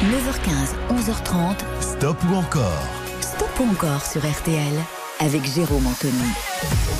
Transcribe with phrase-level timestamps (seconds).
[0.00, 1.56] 9h15, 11h30.
[1.82, 2.82] Stop ou encore
[3.20, 4.72] Stop ou encore sur RTL
[5.20, 6.99] avec Jérôme Anthony.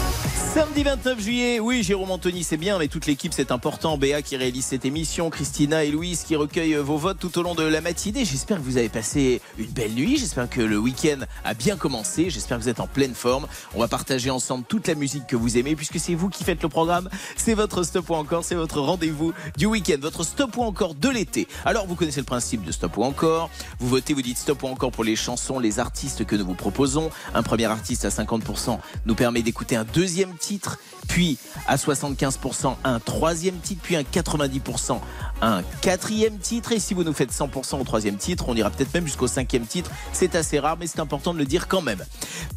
[0.52, 3.96] Samedi 29 juillet, oui, Jérôme Anthony, c'est bien, mais toute l'équipe, c'est important.
[3.96, 7.54] Béa qui réalise cette émission, Christina et Louise qui recueillent vos votes tout au long
[7.54, 8.24] de la matinée.
[8.24, 10.16] J'espère que vous avez passé une belle nuit.
[10.16, 12.30] J'espère que le week-end a bien commencé.
[12.30, 13.46] J'espère que vous êtes en pleine forme.
[13.76, 16.64] On va partager ensemble toute la musique que vous aimez, puisque c'est vous qui faites
[16.64, 17.08] le programme.
[17.36, 21.10] C'est votre stop ou encore, c'est votre rendez-vous du week-end, votre stop ou encore de
[21.10, 21.46] l'été.
[21.64, 23.50] Alors, vous connaissez le principe de stop ou encore.
[23.78, 26.54] Vous votez, vous dites stop ou encore pour les chansons, les artistes que nous vous
[26.54, 27.10] proposons.
[27.34, 30.78] Un premier artiste à 50% nous permet d'écouter un deuxième titre,
[31.08, 34.98] puis à 75% un troisième titre, puis un 90%
[35.42, 36.72] un quatrième titre.
[36.72, 39.66] Et si vous nous faites 100% au troisième titre, on ira peut-être même jusqu'au cinquième
[39.66, 39.90] titre.
[40.12, 42.04] C'est assez rare, mais c'est important de le dire quand même.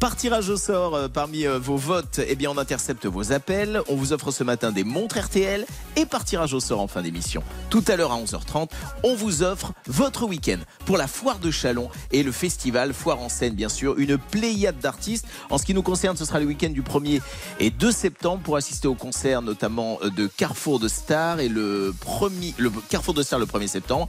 [0.00, 3.80] Par tirage au sort euh, parmi euh, vos votes, eh bien on intercepte vos appels.
[3.88, 7.02] On vous offre ce matin des montres RTL et par tirage au sort en fin
[7.02, 7.42] d'émission.
[7.70, 8.68] Tout à l'heure à 11h30,
[9.02, 13.28] on vous offre votre week-end pour la foire de Chalon et le festival Foire en
[13.28, 15.26] scène, bien sûr, une pléiade d'artistes.
[15.50, 17.20] En ce qui nous concerne, ce sera le week-end du 1er
[17.60, 21.94] et 2 septembre pour assister au concert notamment euh, de Carrefour de Stars et le
[21.98, 24.08] premier, le Carrefour de Stars le 1er septembre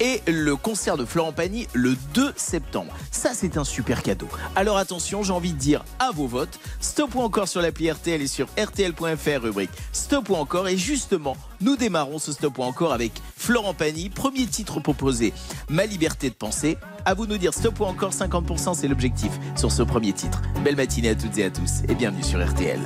[0.00, 2.92] et le concert de Florent Pagny le 2 septembre.
[3.10, 4.28] Ça, c'est un super cadeau.
[4.56, 8.20] Alors attention, j'ai envie de dire à vos votes, stop ou encore sur l'appli RTL
[8.20, 10.68] et sur RTL.fr, rubrique stop ou encore.
[10.68, 15.32] Et justement, nous démarrons ce stop ou encore avec Florent Pagny, premier titre proposé,
[15.68, 16.78] Ma liberté de penser.
[17.06, 20.40] À vous de nous dire stop ou encore 50%, c'est l'objectif sur ce premier titre.
[20.62, 22.80] Belle matinée à toutes et à tous et bienvenue sur RTL.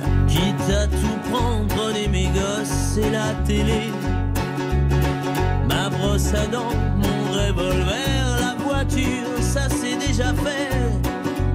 [0.79, 3.91] À tout prendre, prenez mes gosses et la télé.
[5.67, 10.71] Ma brosse à dents, mon revolver, la voiture, ça c'est déjà fait.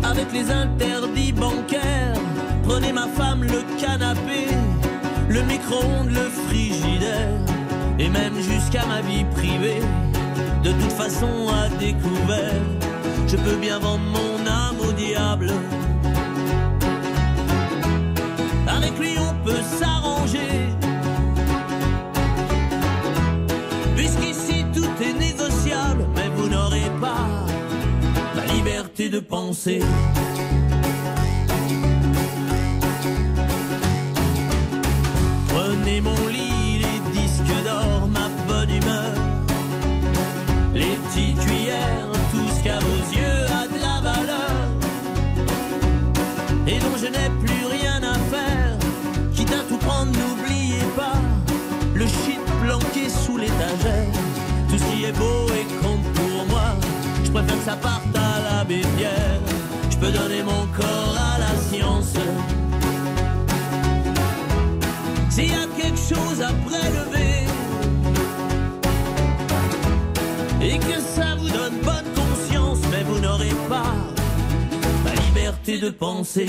[0.03, 2.20] Avec les interdits bancaires,
[2.64, 4.48] prenez ma femme, le canapé,
[5.28, 7.38] le micro-ondes, le frigidaire,
[7.98, 9.81] et même jusqu'à ma vie privée.
[10.62, 12.62] De toute façon, à découvert,
[13.27, 15.50] je peux bien vendre mon âme au diable.
[18.77, 20.69] Avec lui, on peut s'arranger.
[23.97, 27.27] Puisqu'ici tout est négociable, mais vous n'aurez pas
[28.37, 29.81] la liberté de penser.
[35.49, 36.53] Prenez mon lit,
[57.34, 59.41] préfère que ça parte à la bébière.
[59.91, 62.15] Je peux donner mon corps à la science.
[65.31, 67.34] S'il y a quelque chose à prélever
[70.62, 73.94] et que ça vous donne bonne conscience, mais vous n'aurez pas
[75.05, 76.47] la liberté de penser.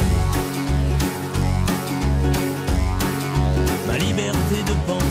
[3.87, 5.04] Ma liberté de penser.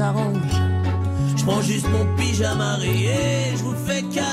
[0.00, 0.60] S'arrangent.
[1.36, 4.29] Je prends juste mon pyjama rayé, je vous fais cadeau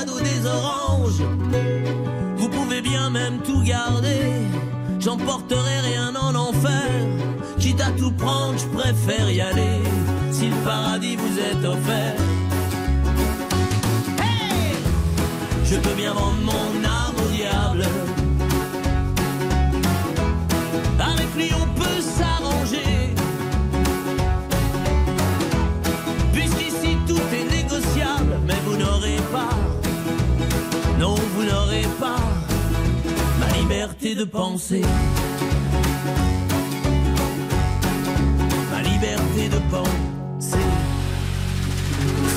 [34.18, 35.27] de penser.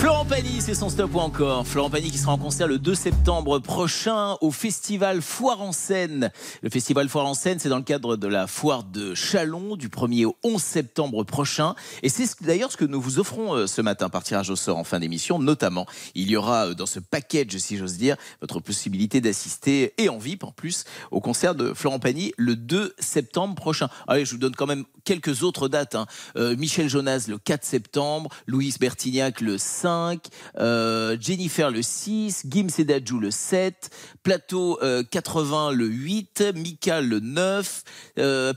[0.02, 1.68] Florent Pagny c'est son stop ou encore.
[1.68, 6.32] Florent Pagny qui sera en concert le 2 septembre prochain au festival Foire en Seine.
[6.64, 9.90] Le festival Foire en Seine, c'est dans le cadre de la foire de Chalon du
[9.90, 11.76] 1er au 11 septembre prochain.
[12.02, 14.80] Et c'est d'ailleurs ce que nous vous offrons euh, ce matin par tirage au sort
[14.80, 15.38] en fin d'émission.
[15.38, 20.10] Notamment, il y aura euh, dans ce package, si j'ose dire, votre possibilité d'assister et
[20.10, 23.88] en VIP en plus au concert de Florent Pagny le 2 septembre prochain.
[24.08, 25.96] Allez, je vous donne quand même quelques autres dates.
[25.96, 26.06] Hein.
[26.36, 30.26] Euh, Michel Jonas le 4 septembre, Louise Bertignac le 5,
[30.58, 33.90] euh, Jennifer le 6, Gim Sedadjou le 7,
[34.24, 34.80] Plateau
[35.12, 37.84] 80 euh, le 8, Mika le 9,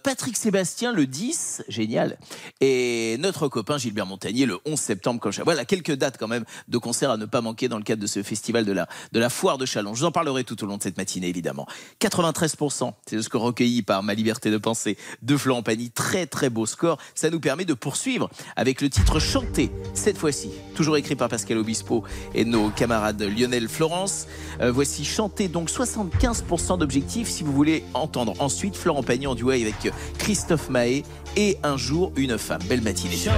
[0.03, 2.19] Patrick Sébastien le 10, génial,
[2.61, 5.31] et notre copain Gilbert Montagnier le 11 septembre.
[5.45, 8.07] Voilà quelques dates quand même de concerts à ne pas manquer dans le cadre de
[8.07, 9.95] ce festival de la, de la foire de Chalon.
[9.95, 11.67] Je vous en parlerai tout au long de cette matinée évidemment.
[12.01, 15.91] 93%, c'est le score recueilli par ma liberté de penser de Florent Pagny.
[15.91, 16.99] Très très beau score.
[17.15, 21.59] Ça nous permet de poursuivre avec le titre Chanté, cette fois-ci, toujours écrit par Pascal
[21.59, 22.03] Obispo
[22.35, 24.27] et nos camarades Lionel Florence.
[24.61, 27.29] Euh, voici Chanté, donc 75% d'objectifs.
[27.29, 31.05] Si vous voulez entendre ensuite Florent Pagny en duo avec Christophe Mahé
[31.37, 32.63] et Un jour une femme.
[32.69, 33.33] Belle matinée sur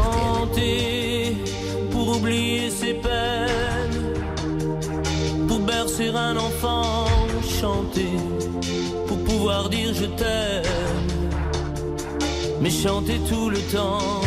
[1.90, 4.14] pour oublier ses peines,
[5.46, 7.06] pour bercer un enfant,
[7.60, 8.16] chanter
[9.06, 10.85] pour pouvoir dire je t'aime
[12.66, 14.20] mais chanter tout le temps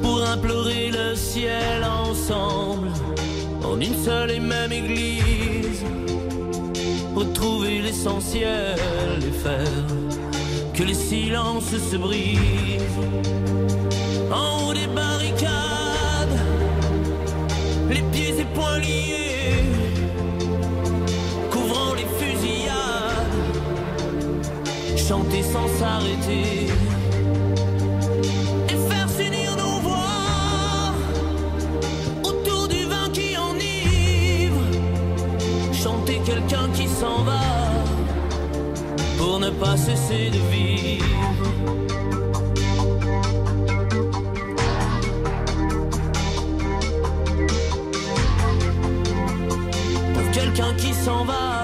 [0.00, 2.88] pour implorer le ciel ensemble
[3.64, 5.82] en une seule et même église
[7.16, 8.76] retrouver l'essentiel
[9.28, 9.86] et faire
[10.72, 13.00] que les silences se brisent.
[14.30, 16.38] En haut des barricades
[17.90, 19.64] les pieds et poings liés
[25.08, 26.66] chanter sans s'arrêter.
[28.68, 30.94] Et faire s'unir nos voix
[32.24, 34.60] autour du vin qui enivre.
[35.72, 37.44] Chanter quelqu'un qui s'en va
[39.16, 41.04] pour ne pas cesser de vivre.
[50.14, 51.55] Pour quelqu'un qui s'en va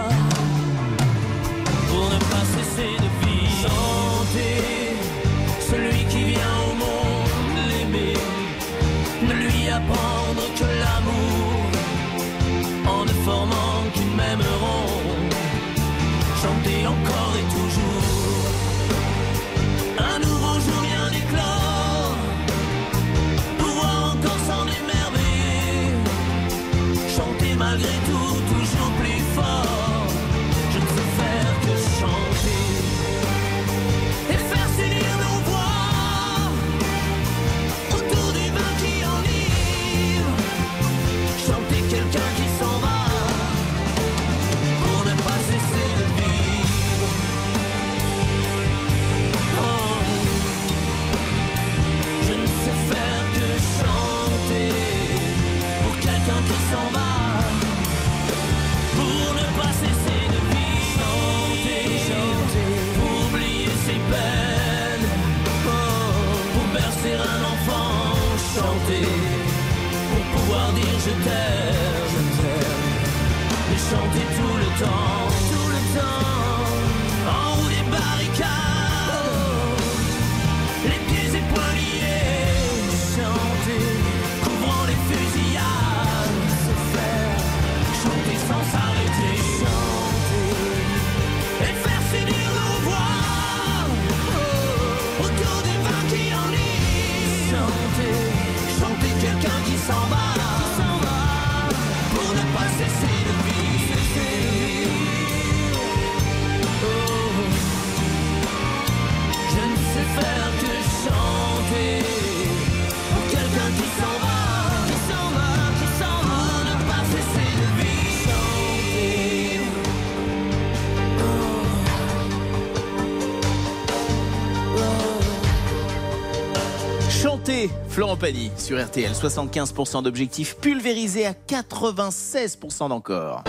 [127.93, 133.45] Florent Pagny sur RTL, 75% d'objectifs pulvérisés à 96% d'encore.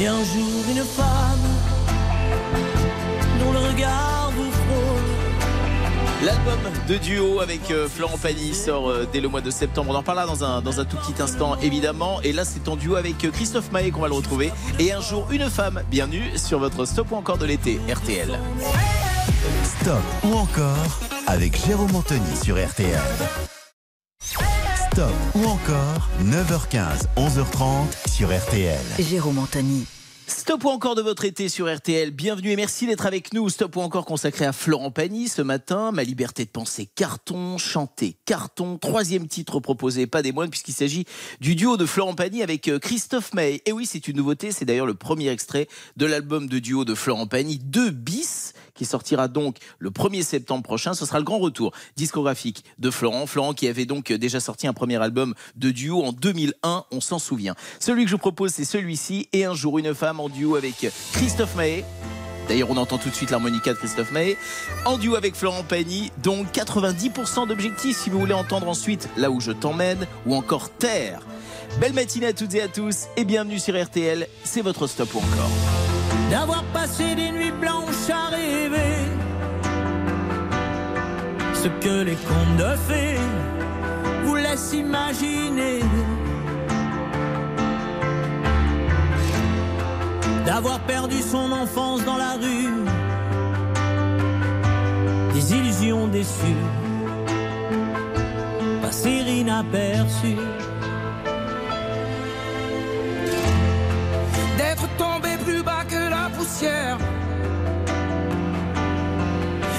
[0.00, 1.29] Et un jour, une femme
[6.22, 9.90] L'album de duo avec euh, Florent Pagny sort euh, dès le mois de septembre.
[9.90, 12.20] On en parlera dans un, dans un tout petit instant, évidemment.
[12.20, 14.52] Et là, c'est en duo avec euh, Christophe Maé qu'on va le retrouver.
[14.78, 15.80] Et un jour, une femme.
[15.90, 18.38] Bienvenue sur votre stop ou encore de l'été, RTL.
[19.64, 23.00] Stop ou encore avec Jérôme Anthony sur RTL.
[24.22, 24.44] Stop
[24.92, 28.76] Stop ou encore 9h15, 11h30 sur RTL.
[28.98, 29.86] Jérôme Anthony.
[30.30, 32.12] Stop ou encore de votre été sur RTL.
[32.12, 33.48] Bienvenue et merci d'être avec nous.
[33.48, 35.90] Stop ou encore consacré à Florent Pagny ce matin.
[35.90, 38.78] Ma liberté de penser carton, chanter carton.
[38.78, 41.04] Troisième titre proposé, pas des moindres, puisqu'il s'agit
[41.40, 43.60] du duo de Florent Pagny avec euh, Christophe May.
[43.66, 44.52] Et oui, c'est une nouveauté.
[44.52, 48.86] C'est d'ailleurs le premier extrait de l'album de duo de Florent Pagny, 2 bis qui
[48.86, 50.94] sortira donc le 1er septembre prochain.
[50.94, 53.26] Ce sera le grand retour discographique de Florent.
[53.26, 57.18] Florent qui avait donc déjà sorti un premier album de duo en 2001, on s'en
[57.18, 57.54] souvient.
[57.78, 60.90] Celui que je vous propose, c'est celui-ci, Et un jour une femme en duo avec
[61.12, 61.84] Christophe Maé.
[62.48, 64.38] D'ailleurs, on entend tout de suite l'harmonica de Christophe Maé.
[64.86, 69.40] En duo avec Florent Pagny, donc 90% d'objectifs si vous voulez entendre ensuite Là où
[69.40, 71.20] je t'emmène ou encore Terre.
[71.80, 74.26] Belle matinée à toutes et à tous et bienvenue sur RTL.
[74.42, 75.99] C'est votre stop ou encore
[76.30, 78.96] d'avoir passé des nuits blanches à rêver
[81.54, 83.18] ce que les contes de fées
[84.24, 85.80] vous laissent imaginer.
[90.46, 92.74] D'avoir perdu son enfance dans la rue,
[95.34, 96.64] des illusions déçues,
[98.82, 99.10] passer
[99.40, 100.46] inaperçues.
[104.70, 106.96] D'être tombé plus bas que poussière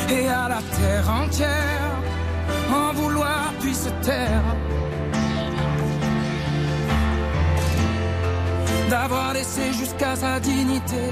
[0.10, 1.94] et à la terre entière
[2.70, 4.44] en vouloir puis se taire.
[8.90, 11.06] D'avoir laissé jusqu'à sa dignité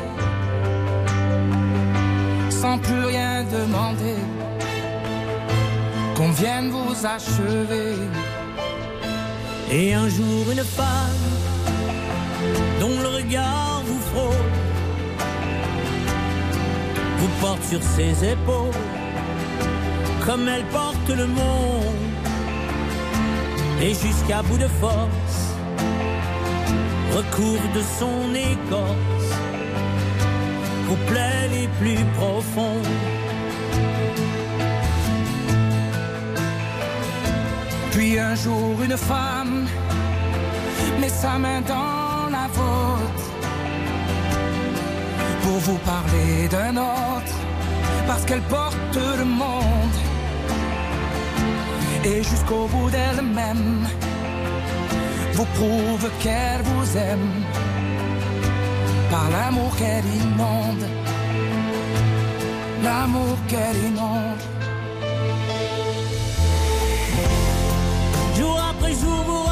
[2.49, 4.19] sans plus rien demander
[6.17, 7.95] qu'on vienne vous achever.
[9.71, 11.48] Et un jour une femme
[12.79, 14.51] dont le regard vous frôle
[17.17, 18.81] vous porte sur ses épaules
[20.25, 21.99] comme elle porte le monde
[23.81, 25.39] et jusqu'à bout de force
[27.15, 29.29] recouvre de son écorce
[30.87, 32.87] vos plaies les plus profondes.
[37.91, 39.65] Puis un jour une femme
[40.99, 41.98] met sa main dans
[45.43, 47.35] pour vous parler d'un autre,
[48.07, 49.97] parce qu'elle porte le monde.
[52.05, 53.87] Et jusqu'au bout d'elle-même,
[55.33, 57.31] vous prouve qu'elle vous aime,
[59.11, 60.85] par l'amour qu'elle inonde,
[62.83, 64.43] l'amour qu'elle inonde.
[68.37, 69.48] Jour après jour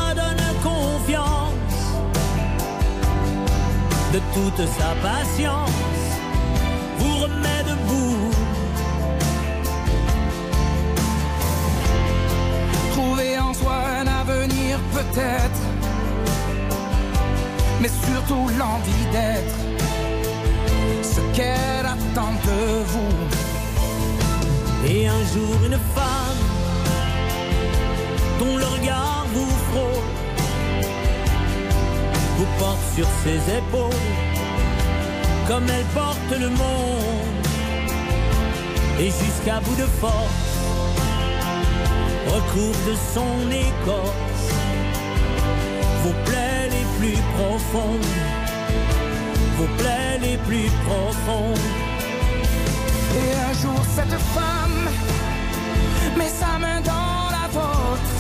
[4.18, 5.70] de toute sa patience.
[14.94, 15.64] Peut-être,
[17.82, 19.58] mais surtout l'envie d'être
[21.04, 23.18] ce qu'elle attend de vous.
[24.88, 26.44] Et un jour une femme
[28.40, 30.08] dont le regard vous frôle,
[32.38, 34.06] vous porte sur ses épaules
[35.48, 37.46] comme elle porte le monde.
[39.00, 40.48] Et jusqu'à bout de force,
[42.28, 44.48] recouvre de son écorce
[46.04, 48.14] vos plaies les plus profondes,
[49.58, 51.68] vos plaies les plus profondes.
[53.20, 54.90] Et un jour cette femme
[56.18, 58.16] met sa main dans la vôtre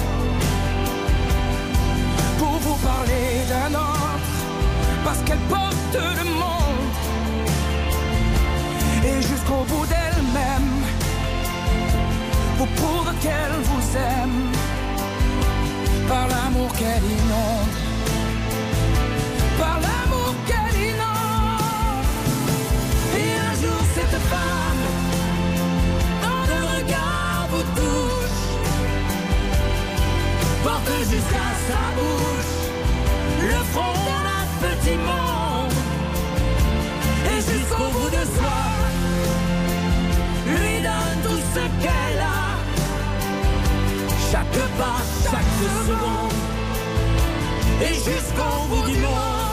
[2.39, 4.06] pour vous parler d'un parce
[5.27, 6.93] qu'elle porte le monde.
[9.03, 10.71] Et jusqu'au bout d'elle-même,
[12.57, 14.39] vous prouve qu'elle vous aime
[16.07, 17.75] par l'amour qu'elle inonde,
[19.59, 22.05] par l'amour qu'elle inonde.
[23.21, 24.83] Et un jour cette femme,
[26.25, 28.43] dans le regard vous touche,
[30.63, 32.55] porte jusqu'à sa bouche
[33.51, 34.26] le front
[34.59, 35.73] petit monde,
[37.31, 38.59] et jusqu'au bout de soi,
[40.47, 42.47] lui donne tout ce qu'elle a.
[44.31, 45.53] Chaque pas, chaque
[45.87, 46.37] seconde,
[47.81, 49.46] et jusqu'au bout du monde.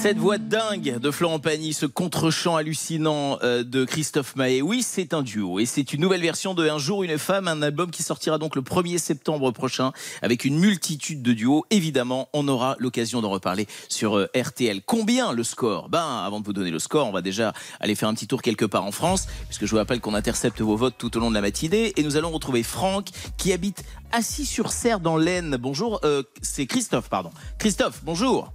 [0.00, 5.12] Cette voix dingue de Florent Pagny, ce contre-champ hallucinant euh, de Christophe Maé, oui, c'est
[5.12, 8.04] un duo et c'est une nouvelle version de Un jour une femme, un album qui
[8.04, 9.90] sortira donc le 1er septembre prochain
[10.22, 11.64] avec une multitude de duos.
[11.70, 14.82] Évidemment, on aura l'occasion d'en reparler sur euh, RTL.
[14.86, 15.88] Combien le score?
[15.88, 18.40] Ben, avant de vous donner le score, on va déjà aller faire un petit tour
[18.40, 21.28] quelque part en France, puisque je vous rappelle qu'on intercepte vos votes tout au long
[21.28, 25.56] de la matinée et nous allons retrouver Franck qui habite assis sur Serre dans l'Aisne.
[25.56, 27.30] Bonjour, euh, c'est Christophe, pardon.
[27.58, 28.52] Christophe, bonjour.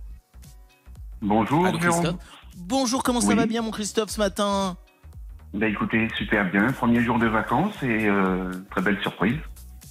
[1.24, 2.02] Bonjour, Allô, Jérôme.
[2.04, 2.22] Christophe.
[2.58, 3.36] Bonjour, comment ça Oui.
[3.36, 4.76] va bien mon Christophe ce matin
[5.54, 6.72] Bah écoutez, super bien.
[6.74, 9.38] Premier jour de vacances et euh, très belle surprise.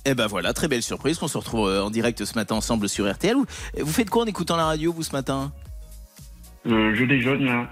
[0.04, 2.88] Eh ben voilà, très belle surprise qu'on se retrouve euh, en direct ce matin ensemble
[2.88, 3.34] sur RTL.
[3.36, 3.46] Vous-
[3.78, 5.52] Vous faites quoi en écoutant la radio vous ce matin?
[6.66, 7.66] Euh, je déjeune là.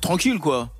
[0.00, 0.70] Tranquille quoi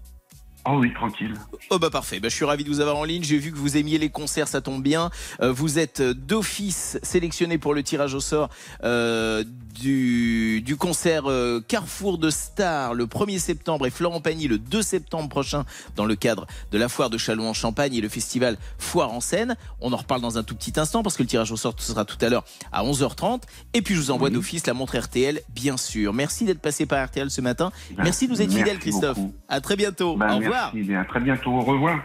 [0.71, 1.33] Oh oui, tranquille.
[1.71, 3.23] Oh bah parfait, bah, je suis ravi de vous avoir en ligne.
[3.23, 5.11] J'ai vu que vous aimiez les concerts, ça tombe bien.
[5.41, 8.51] Euh, vous êtes euh, d'office sélectionné pour le tirage au sort
[8.85, 9.45] euh,
[9.75, 14.83] du, du concert euh, Carrefour de Stars le 1er septembre et Florent Pagny le 2
[14.83, 15.65] septembre prochain
[15.97, 19.21] dans le cadre de la foire de Châlons en Champagne et le festival Foire en
[19.21, 19.57] Seine.
[19.81, 22.05] On en reparle dans un tout petit instant parce que le tirage au sort sera
[22.05, 23.43] tout à l'heure à 11h30.
[23.73, 24.35] Et puis je vous envoie Oui.
[24.35, 26.13] d'office la montre RTL, bien sûr.
[26.13, 27.71] Merci d'être passé par RTL ce matin.
[27.97, 29.17] Merci de nous être fidèle, Christophe.
[29.19, 29.35] beaucoup.
[29.49, 30.17] À très bientôt.
[30.17, 30.58] Bah, Au revoir.
[30.65, 31.00] Merci bien.
[31.00, 31.53] À très bientôt.
[31.53, 32.00] Au revoir.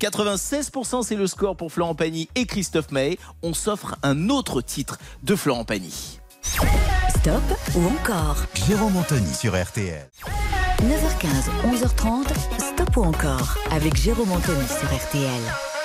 [0.00, 3.18] 96% c'est le score pour Florent Pagny et Christophe Maé.
[3.42, 6.20] On s'offre un autre titre de Florent Pagny.
[6.42, 7.42] Stop
[7.76, 8.36] ou encore?
[8.66, 10.08] Jérôme Anthony sur RTL.
[10.82, 13.58] 9h15, 11h30, stop ou encore?
[13.70, 15.79] Avec Jérôme Anthony sur RTL.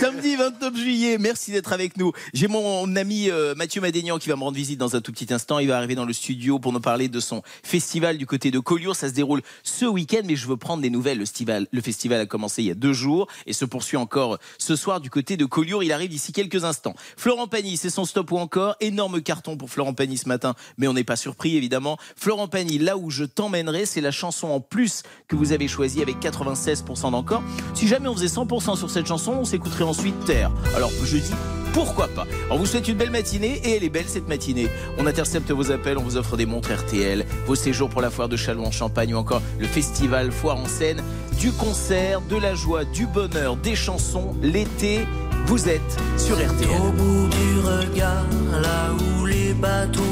[0.00, 2.12] Samedi 29 juillet, merci d'être avec nous.
[2.34, 5.32] J'ai mon ami euh, Mathieu Madénian qui va me rendre visite dans un tout petit
[5.32, 5.58] instant.
[5.58, 8.58] Il va arriver dans le studio pour nous parler de son festival du côté de
[8.58, 8.94] Collioure.
[8.94, 11.18] Ça se déroule ce week-end, mais je veux prendre des nouvelles.
[11.18, 15.00] Le festival, a commencé il y a deux jours et se poursuit encore ce soir
[15.00, 15.82] du côté de Collioure.
[15.82, 16.94] Il arrive d'ici quelques instants.
[17.16, 18.76] Florent Pagny, c'est son stop ou encore.
[18.80, 21.96] Énorme carton pour Florent Pagny ce matin, mais on n'est pas surpris évidemment.
[22.16, 26.02] Florent Pagny, là où je t'emmènerai, c'est la chanson en plus que vous avez choisie
[26.02, 27.42] avec 96% d'encore.
[27.74, 30.50] Si jamais on faisait 100% sur cette chanson, on s'écouterait ensuite Terre.
[30.76, 31.34] Alors je dis
[31.76, 32.26] pourquoi pas.
[32.50, 34.66] On vous souhaite une belle matinée et elle est belle cette matinée.
[34.96, 38.30] On intercepte vos appels, on vous offre des montres RTL, vos séjours pour la foire
[38.30, 41.02] de Châlons en Champagne ou encore le festival Foire en scène,
[41.38, 45.00] du concert, de la joie, du bonheur, des chansons, l'été.
[45.44, 46.80] Vous êtes sur RTL.
[46.80, 48.24] Au bout du regard,
[48.62, 50.02] là où les bateaux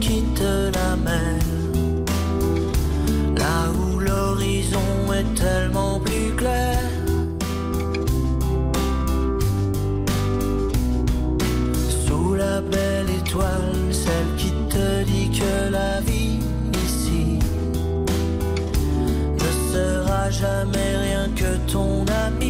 [0.00, 0.40] quittent
[0.72, 1.42] la mer,
[3.36, 6.78] là où l'horizon est tellement plus clair.
[12.38, 16.38] La belle étoile, celle qui te dit que la vie
[16.86, 17.38] ici
[19.40, 22.47] ne sera jamais rien que ton ami.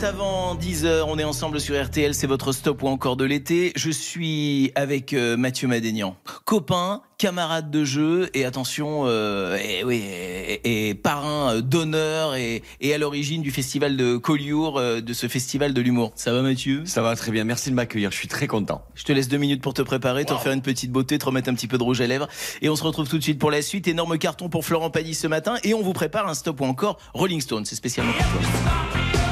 [0.00, 3.72] Minutes avant 10h, on est ensemble sur RTL, c'est votre stop ou encore de l'été.
[3.76, 10.02] Je suis avec euh, Mathieu Madénian, copain, camarade de jeu et attention, euh, et, oui,
[10.02, 15.12] et, et parrain euh, d'honneur et, et à l'origine du festival de Collioure, euh, de
[15.12, 16.12] ce festival de l'humour.
[16.14, 16.82] Ça va Mathieu?
[16.86, 18.82] Ça va très bien, merci de m'accueillir, je suis très content.
[18.94, 21.50] Je te laisse deux minutes pour te préparer, te refaire une petite beauté, te remettre
[21.50, 22.28] un petit peu de rouge à lèvres
[22.62, 23.88] et on se retrouve tout de suite pour la suite.
[23.88, 26.98] Énorme carton pour Florent Pagny ce matin et on vous prépare un stop ou encore
[27.12, 29.29] Rolling Stone, c'est spécialement pour toi.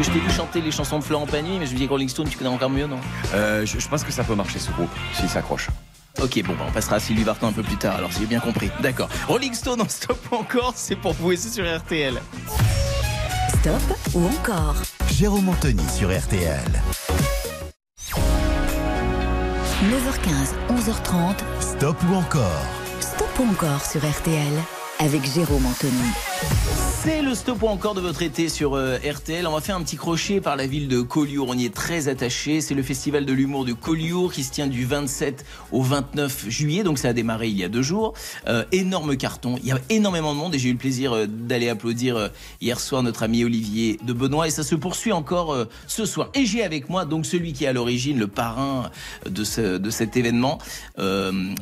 [0.00, 1.90] Que je t'ai vu chanter les chansons de Florent Pagny, mais je me dis que
[1.90, 2.98] Rolling Stone, tu connais encore mieux, non
[3.34, 5.68] Euh, je, je pense que ça peut marcher ce groupe, s'il s'accroche.
[6.22, 8.26] Ok, bon, bah, on passera à Sylvie Vartan un peu plus tard, alors si j'ai
[8.26, 8.70] bien compris.
[8.80, 9.10] D'accord.
[9.28, 12.14] Rolling Stone en stop ou encore, c'est pour vous c'est sur RTL.
[13.60, 14.76] Stop ou encore
[15.12, 16.64] Jérôme Anthony sur RTL.
[19.84, 21.34] 9h15, 11h30.
[21.60, 22.64] Stop ou encore
[23.00, 24.54] Stop ou encore sur RTL
[24.98, 26.89] avec Jérôme Anthony.
[27.02, 29.46] C'est le stop encore de votre été sur euh, RTL.
[29.46, 31.48] On va faire un petit crochet par la ville de Collioure.
[31.48, 32.60] On y est très attaché.
[32.60, 36.82] C'est le festival de l'humour de Collioure qui se tient du 27 au 29 juillet.
[36.82, 38.12] Donc ça a démarré il y a deux jours.
[38.48, 39.56] Euh, énorme carton.
[39.62, 42.28] Il y a énormément de monde et j'ai eu le plaisir euh, d'aller applaudir euh,
[42.60, 46.28] hier soir notre ami Olivier de Benoît et ça se poursuit encore ce soir.
[46.34, 48.90] Et j'ai avec moi donc celui qui est à l'origine, le parrain
[49.24, 50.58] de, ce, de cet événement.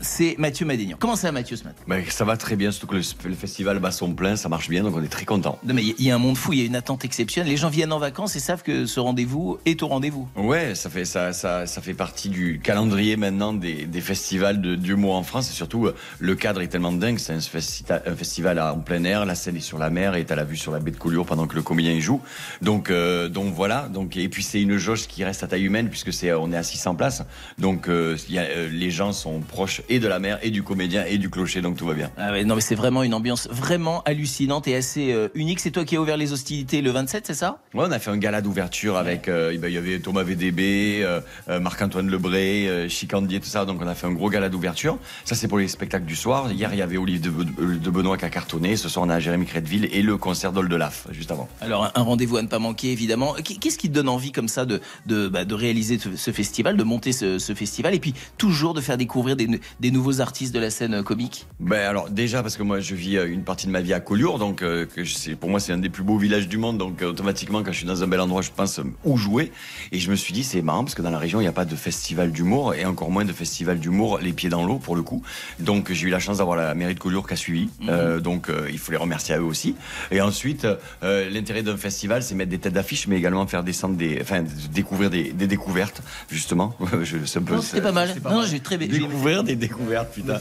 [0.03, 0.97] C'est Mathieu Madénian.
[0.99, 1.81] Comment ça Mathieu ce matin?
[1.87, 4.69] Ben, ça va très bien, surtout que le, le festival bat son plein, ça marche
[4.69, 5.59] bien, donc on est très content.
[5.65, 7.51] Non mais il y a un monde fou, il y a une attente exceptionnelle.
[7.51, 10.27] Les gens viennent en vacances et savent que ce rendez-vous est au rendez-vous.
[10.37, 14.75] Ouais, ça fait ça, ça, ça fait partie du calendrier maintenant des, des festivals de
[14.75, 17.19] d'humour en France et surtout euh, le cadre est tellement dingue.
[17.19, 20.25] C'est un, festi- un festival en plein air, la scène est sur la mer et
[20.25, 22.21] t'as la vue sur la baie de Collioure pendant que le comédien y joue.
[22.63, 23.89] Donc euh, donc voilà.
[23.93, 26.57] Donc et puis c'est une jauge qui reste à taille humaine puisque c'est on est
[26.57, 27.23] à 600 places.
[27.59, 30.51] Donc euh, il y a, euh, les gens sont proches et de la mer et
[30.51, 32.11] du comédien et du clocher, donc tout va bien.
[32.17, 35.61] Ah ouais, non mais c'est vraiment une ambiance vraiment hallucinante et assez euh, unique.
[35.61, 37.59] C'est toi qui as ouvert les hostilités le 27, c'est ça?
[37.75, 41.01] Ouais, on a fait un gala d'ouverture avec, euh, ben, il y avait Thomas VDB,
[41.03, 41.21] euh,
[41.61, 43.65] Marc-Antoine Lebré, Chicandier, tout ça.
[43.65, 44.99] Donc on a fait un gros gala d'ouverture.
[45.25, 46.51] Ça c'est pour les spectacles du soir.
[46.53, 48.77] Hier il y avait Olivier de, Be- de Benoît qui a cartonné.
[48.77, 51.49] Ce soir on a Jérémy Crédville et le concert d'Oldelaf juste avant.
[51.61, 53.35] Alors un, rendez-vous à ne pas manquer évidemment.
[53.35, 56.77] Qu- Qu'est-ce qui te donne envie comme ça de de, bah, de réaliser ce, festival,
[56.77, 60.21] de monter ce, ce festival et puis toujours de faire découvrir des, nou- des nouveaux
[60.21, 61.47] artistes de la scène comique?
[61.61, 64.39] Ben alors déjà parce que moi je vis une partie de ma vie à Collioure,
[64.39, 65.05] donc euh, que
[65.41, 67.87] pour moi c'est un des plus beaux villages du monde, donc automatiquement quand je suis
[67.87, 69.53] dans un bel endroit je pense où jouer.
[69.93, 71.53] Et je me suis dit c'est marrant parce que dans la région il n'y a
[71.53, 74.97] pas de festival d'humour et encore moins de festival d'humour les pieds dans l'eau pour
[74.97, 75.23] le coup.
[75.59, 78.49] Donc j'ai eu la chance d'avoir la mairie de Collioure qui a suivi, Euh, donc
[78.49, 79.75] euh, il faut les remercier à eux aussi.
[80.11, 80.67] Et ensuite
[81.03, 84.45] euh, l'intérêt d'un festival c'est mettre des têtes d'affiche mais également faire descendre des, enfin
[84.73, 86.75] découvrir des, des découvertes justement.
[87.03, 88.15] je, c'est un peu- Non, C'était pas mal.
[88.25, 88.89] Non, j'ai très bien.
[88.89, 90.41] Découvrir des découvertes, putain.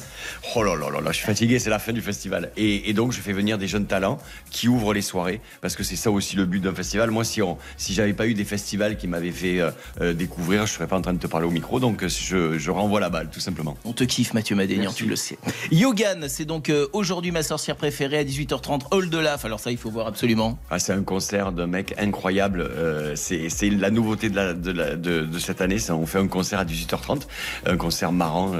[0.55, 2.51] Oh là là là là, je suis fatigué, c'est la fin du festival.
[2.57, 4.17] Et, et donc, je fais venir des jeunes talents
[4.49, 7.11] qui ouvrent les soirées, parce que c'est ça aussi le but d'un festival.
[7.11, 10.65] Moi, si on, si j'avais pas eu des festivals qui m'avaient fait euh, euh, découvrir,
[10.65, 11.79] je serais pas en train de te parler au micro.
[11.79, 13.77] Donc, euh, je, je renvoie la balle, tout simplement.
[13.85, 15.37] On te kiffe Mathieu Madénian, tu le sais.
[15.71, 19.45] Yogan, c'est donc euh, aujourd'hui ma sorcière préférée à 18h30, Hall de Laf.
[19.45, 20.57] Alors ça, il faut voir absolument.
[20.69, 22.61] Ah, c'est un concert d'un mec incroyable.
[22.61, 25.77] Euh, c'est la nouveauté de, la, de, la- de, de cette année.
[25.89, 27.23] On fait un concert à 18h30,
[27.65, 28.53] un concert marrant.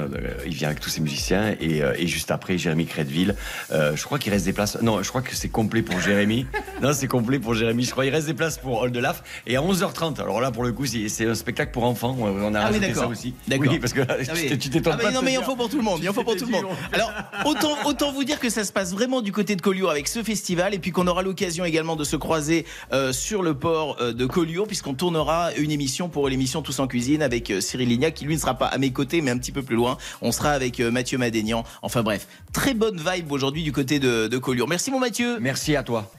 [0.46, 3.36] il vient avec tous ses musiciens et, et juste après Jérémy Crédville.
[3.72, 4.78] Je crois qu'il reste des places.
[4.82, 6.46] Non, je crois que c'est complet pour Jérémy.
[6.82, 7.84] non, c'est complet pour Jérémy.
[7.84, 9.24] Je crois qu'il reste des places pour Hall de Laf.
[9.48, 10.22] Et à 11h30.
[10.22, 12.16] Alors là, pour le coup, c'est un spectacle pour enfants.
[12.20, 13.04] On a Ah oui, rajouté d'accord.
[13.04, 13.34] ça aussi.
[13.48, 13.72] D'accord.
[13.72, 14.58] Oui, parce que là, Ah oui.
[14.60, 15.10] tu- t'étonnes Ah pas.
[15.10, 16.46] de non mais il en faut pour tout le monde, il en faut pour tout
[16.46, 16.66] le monde.
[16.94, 17.12] Alors
[17.46, 20.24] autant autant vous dire que ça se passe vraiment du côté de Collioure avec ce
[20.24, 24.14] festival et puis qu'on aura l'occasion également de se croiser euh, sur le port euh,
[24.14, 28.14] de Collioure puisqu'on tournera une émission pour l'émission Tous en cuisine avec euh, Cyril Lignac
[28.14, 29.98] qui lui ne sera pas à mes côtés mais un petit peu plus loin.
[30.22, 31.64] On sera avec Mathieu Madénian.
[31.82, 34.68] Enfin bref, très bonne vibe aujourd'hui du côté de, de Collioure.
[34.68, 35.38] Merci mon Mathieu.
[35.40, 36.12] Merci à toi.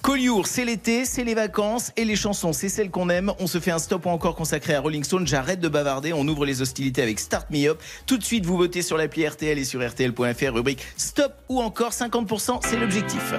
[0.00, 3.32] Collioure, c'est l'été, c'est les vacances et les chansons, c'est celles qu'on aime.
[3.38, 5.26] On se fait un stop ou encore consacré à Rolling Stone.
[5.26, 7.80] J'arrête de bavarder, on ouvre les hostilités avec Start Me Up.
[8.06, 11.92] Tout de suite, vous votez sur l'appli RTL et sur RTL.fr, rubrique Stop ou encore
[11.92, 13.34] 50%, c'est l'objectif.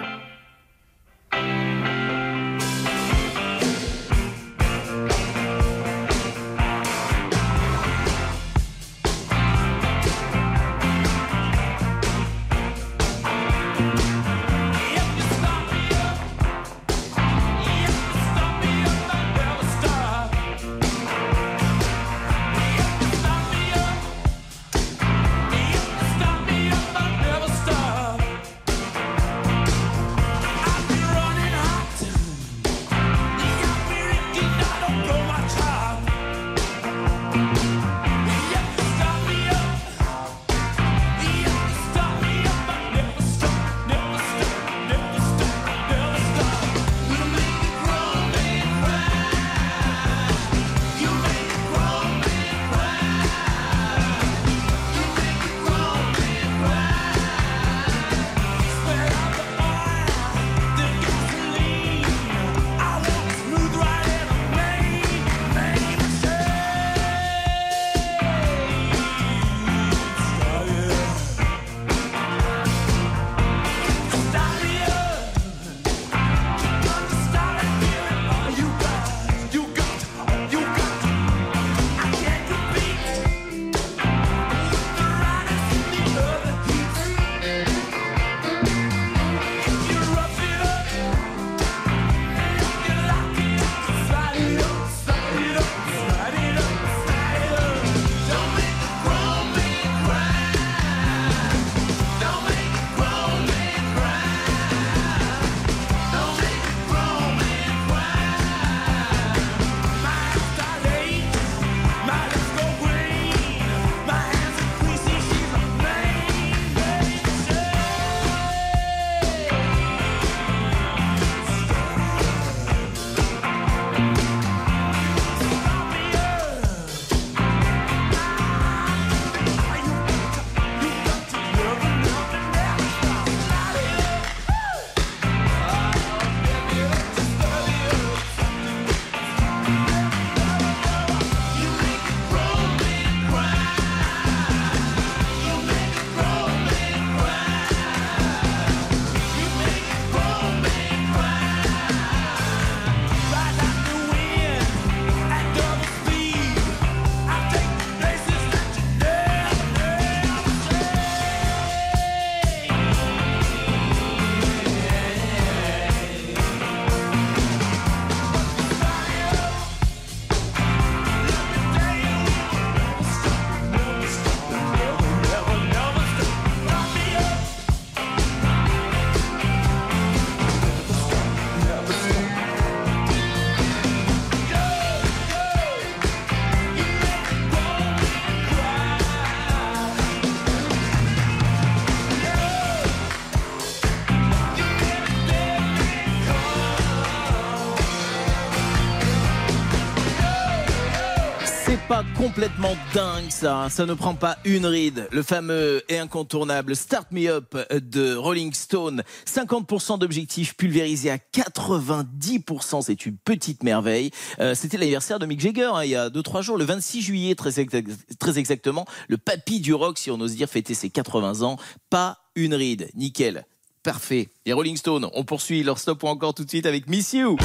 [202.44, 205.08] Complètement dingue ça, ça ne prend pas une ride.
[205.14, 212.82] Le fameux et incontournable Start Me Up de Rolling Stone, 50% d'objectifs pulvérisés à 90%,
[212.82, 214.12] c'est une petite merveille.
[214.42, 217.36] Euh, C'était l'anniversaire de Mick Jagger hein, il y a 2-3 jours, le 26 juillet
[217.36, 221.56] très, exactement, le papy du rock si on ose dire fêter ses 80 ans,
[221.90, 223.46] pas une ride, nickel.
[223.84, 224.28] Parfait.
[224.46, 227.38] Les Rolling Stones, on poursuit leur stop ou encore tout de suite avec Miss You.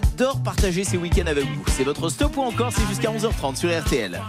[0.00, 1.64] J'adore partager ces week-ends avec vous.
[1.68, 4.20] C'est votre stop ou encore, c'est jusqu'à 11h30 sur RTL.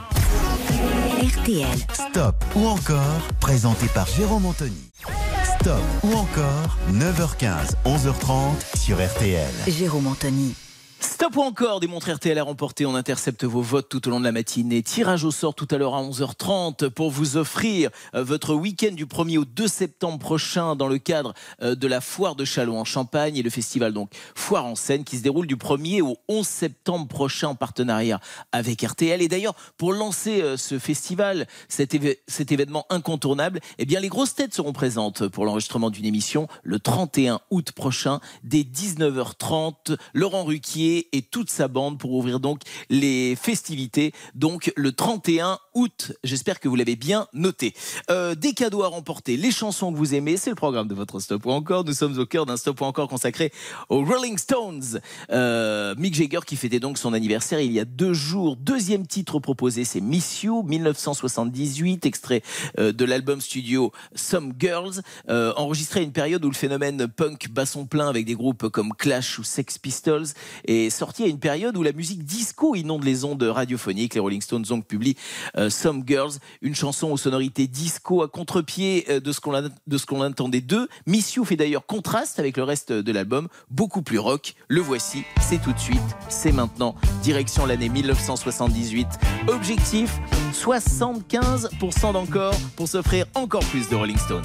[1.21, 1.67] RTL.
[1.93, 4.89] Stop ou encore, présenté par Jérôme Anthony.
[5.59, 9.51] Stop ou encore, 9h15, 11h30 sur RTL.
[9.67, 10.55] Jérôme Anthony.
[11.01, 12.85] Stop ou encore des montres RTL à remporter.
[12.85, 14.83] On intercepte vos votes tout au long de la matinée.
[14.83, 19.07] Tirage au sort tout à l'heure à 11h30 pour vous offrir euh, votre week-end du
[19.07, 21.33] 1er au 2 septembre prochain dans le cadre
[21.63, 25.03] euh, de la foire de Châlons en Champagne et le festival donc Foire en scène
[25.03, 28.19] qui se déroule du 1er au 11 septembre prochain en partenariat
[28.51, 29.23] avec RTL.
[29.23, 31.95] Et d'ailleurs, pour lancer euh, ce festival, cet,
[32.51, 37.39] événement incontournable, eh bien les grosses têtes seront présentes pour l'enregistrement d'une émission le 31
[37.49, 39.97] août prochain dès 19h30.
[40.13, 46.13] Laurent Ruquier et toute sa bande pour ouvrir donc les festivités, donc le 31 août.
[46.23, 47.73] J'espère que vous l'avez bien noté.
[48.09, 51.19] Euh, des cadeaux à remporter, les chansons que vous aimez, c'est le programme de votre
[51.19, 51.83] Stop ou encore.
[51.83, 53.51] Nous sommes au cœur d'un Stop ou encore consacré
[53.89, 54.99] aux Rolling Stones.
[55.31, 58.57] Euh, Mick Jagger qui fêtait donc son anniversaire il y a deux jours.
[58.57, 62.41] Deuxième titre proposé, c'est Miss You, 1978, extrait
[62.79, 67.65] euh, de l'album studio Some Girls, enregistré à une période où le phénomène punk bat
[67.65, 70.27] son plein avec des groupes comme Clash ou Sex Pistols
[70.89, 74.13] sorti à une période où la musique disco inonde les ondes radiophoniques.
[74.13, 75.15] Les Rolling Stones ont publié
[75.57, 79.97] euh, Some Girls, une chanson aux sonorités disco à contre-pied euh, de ce qu'on de
[79.97, 80.87] ce qu'on attendait d'eux.
[81.05, 84.55] Miss You fait d'ailleurs contraste avec le reste de l'album, beaucoup plus rock.
[84.67, 86.95] Le voici, c'est tout de suite, c'est maintenant.
[87.21, 89.07] Direction l'année 1978.
[89.47, 90.19] Objectif
[90.53, 94.43] 75% d'encore pour s'offrir encore plus de Rolling Stones.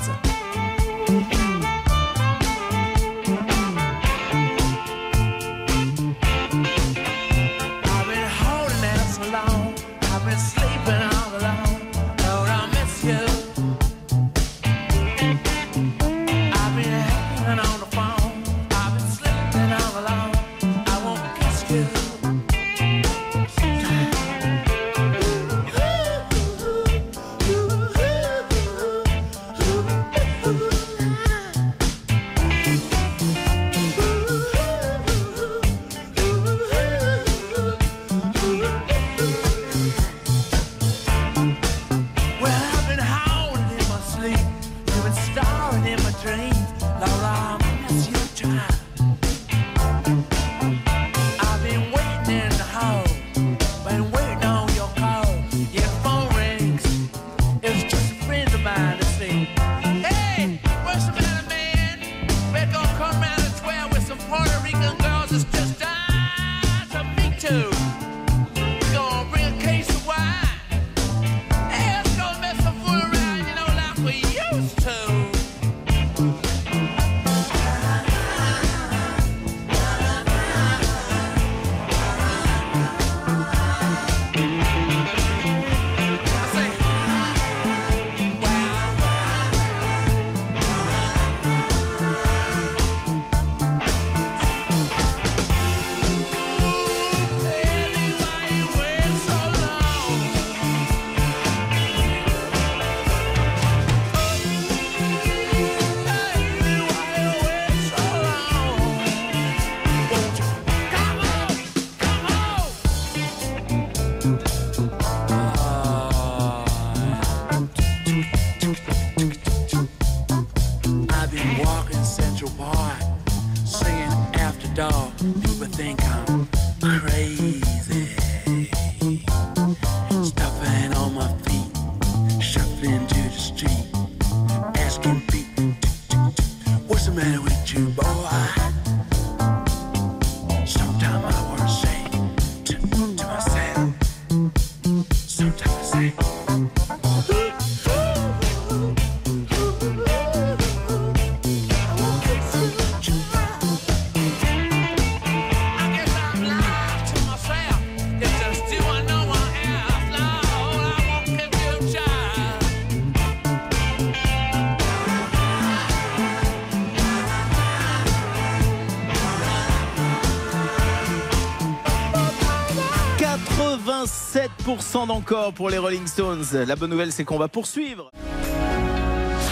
[174.66, 176.44] 87% d'encore pour les Rolling Stones.
[176.66, 178.10] La bonne nouvelle, c'est qu'on va poursuivre.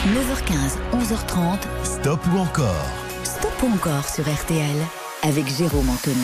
[0.09, 2.87] 9h15, 11h30, Stop ou encore
[3.23, 4.77] Stop ou encore sur RTL
[5.23, 6.17] avec Jérôme Anthony.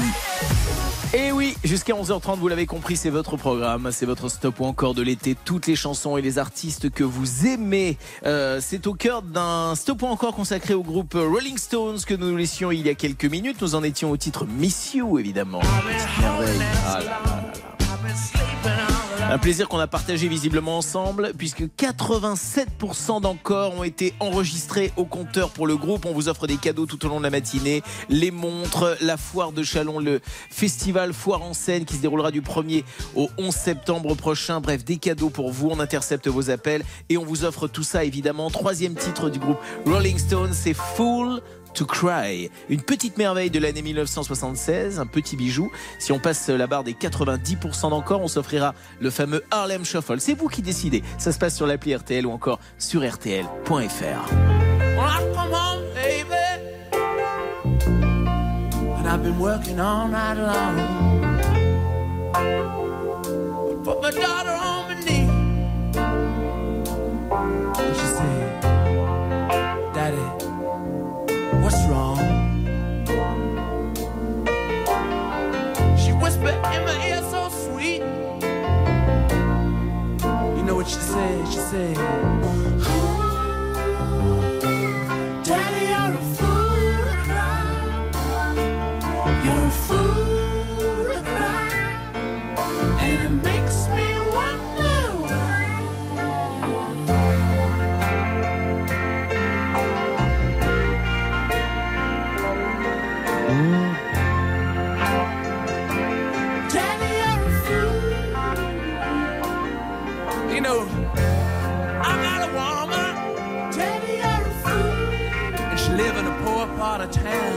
[1.14, 4.94] Et oui, jusqu'à 11h30, vous l'avez compris, c'est votre programme, c'est votre stop ou encore
[4.94, 5.36] de l'été.
[5.44, 7.96] Toutes les chansons et les artistes que vous aimez.
[8.26, 12.36] Euh, c'est au cœur d'un stop ou encore consacré au groupe Rolling Stones que nous
[12.36, 13.62] laissions il y a quelques minutes.
[13.62, 15.60] Nous en étions au titre Miss You, évidemment.
[15.62, 18.49] Ah là là là là.
[19.30, 25.50] Un plaisir qu'on a partagé visiblement ensemble, puisque 87% d'encore ont été enregistrés au compteur
[25.50, 26.04] pour le groupe.
[26.04, 29.52] On vous offre des cadeaux tout au long de la matinée, les montres, la foire
[29.52, 32.82] de Chalon, le festival Foire en scène qui se déroulera du 1er
[33.14, 34.60] au 11 septembre prochain.
[34.60, 35.68] Bref, des cadeaux pour vous.
[35.70, 38.50] On intercepte vos appels et on vous offre tout ça évidemment.
[38.50, 41.40] Troisième titre du groupe Rolling Stones, c'est Fool
[41.74, 45.70] to Cry, une petite merveille de l'année 1976, un petit bijou.
[45.98, 50.20] Si on passe la barre des 90% d'encore, on s'offrira le fameux Harlem Shuffle.
[50.20, 51.02] C'est vous qui décidez.
[51.18, 54.30] Ça se passe sur l'appli RTL ou encore sur rtl.fr.
[59.10, 60.76] I've been working all night long.
[63.82, 65.26] Put my daughter on my knee.
[67.92, 68.39] She said,
[80.80, 81.46] what she said?
[81.46, 82.69] She said,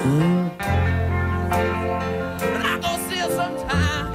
[0.06, 0.51] And
[2.62, 4.12] I go see her sometime.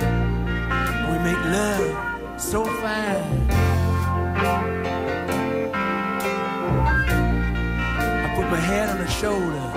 [1.11, 3.51] We make love so fine.
[8.21, 9.73] I put my head on her shoulder.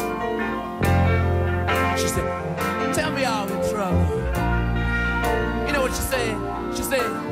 [1.97, 2.25] She said,
[2.93, 4.17] Tell me all in trouble.
[5.65, 6.35] You know what she said?
[6.75, 7.30] She said,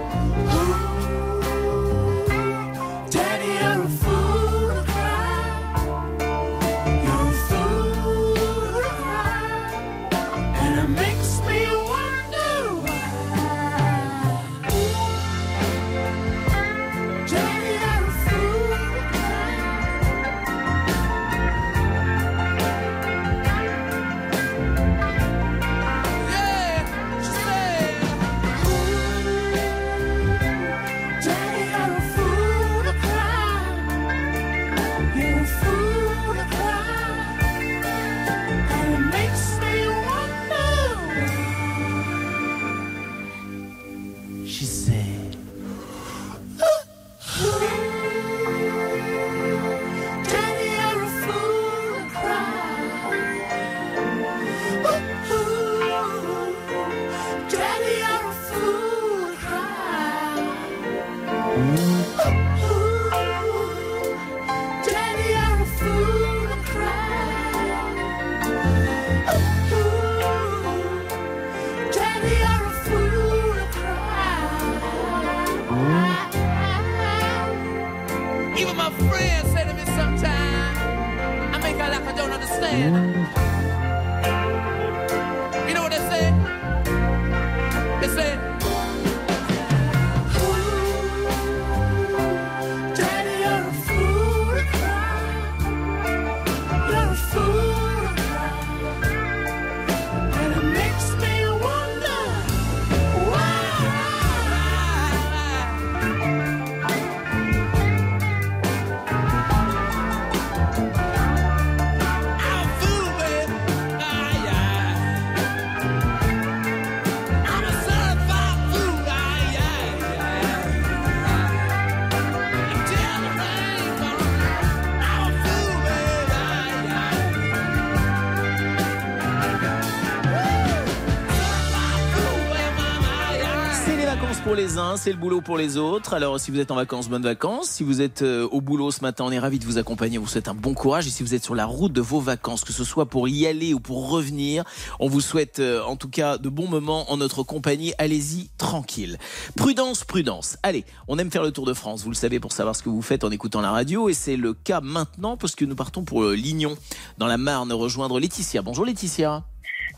[134.70, 136.14] les uns, c'est le boulot pour les autres.
[136.14, 137.68] Alors si vous êtes en vacances, bonnes vacances.
[137.70, 140.20] Si vous êtes euh, au boulot ce matin, on est ravis de vous accompagner.
[140.20, 141.08] On vous souhaite un bon courage.
[141.08, 143.48] Et si vous êtes sur la route de vos vacances, que ce soit pour y
[143.48, 144.64] aller ou pour revenir,
[145.00, 147.94] on vous souhaite euh, en tout cas de bons moments en notre compagnie.
[147.98, 149.18] Allez-y tranquille.
[149.56, 150.58] Prudence, prudence.
[150.62, 152.04] Allez, on aime faire le tour de France.
[152.04, 154.08] Vous le savez pour savoir ce que vous faites en écoutant la radio.
[154.08, 156.76] Et c'est le cas maintenant parce que nous partons pour euh, Lignon,
[157.18, 158.62] dans la Marne, rejoindre Laetitia.
[158.62, 159.44] Bonjour Laetitia.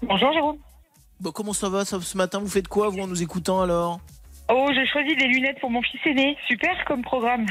[0.02, 0.58] Bonjour Jérôme.
[1.20, 2.40] Bon, comment ça va ça, ce matin?
[2.40, 4.00] Vous faites quoi vous en nous écoutant alors?
[4.52, 6.38] Oh, j'ai choisi des lunettes pour mon fils aîné.
[6.48, 7.46] Super comme programme.